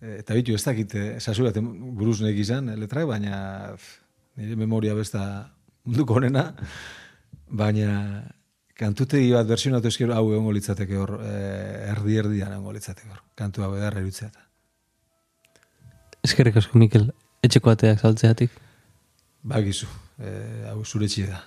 [0.01, 3.99] E, eta bitu ez dakit, eh, sasu bat buruz nek izan, eh, letrak, baina pff,
[4.41, 5.51] nire memoria besta
[5.85, 6.55] munduko honena,
[7.61, 7.91] baina
[8.81, 13.67] kantutegi bat versionatu eskero hau egongo litzateke hor, eh, erdi erdian egongo litzateke hor, kantu
[13.67, 14.47] hau edarra irutzea eta.
[16.25, 17.11] Eskerrik asko, Mikel,
[17.45, 18.57] etxeko ateak saltzeatik.
[19.53, 19.85] Bagizu,
[20.17, 21.43] eh, hau zure txie da.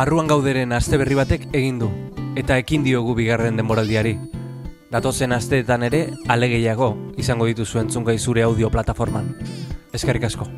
[0.00, 1.90] Barruan gauderen aste berri batek egin du,
[2.40, 4.14] eta ekin diogu bigarren denboraldiari.
[4.88, 9.34] Datozen asteetan ere, alegeiago izango dituzu entzungai zure audio plataforman.
[9.92, 10.48] Eskerrik asko.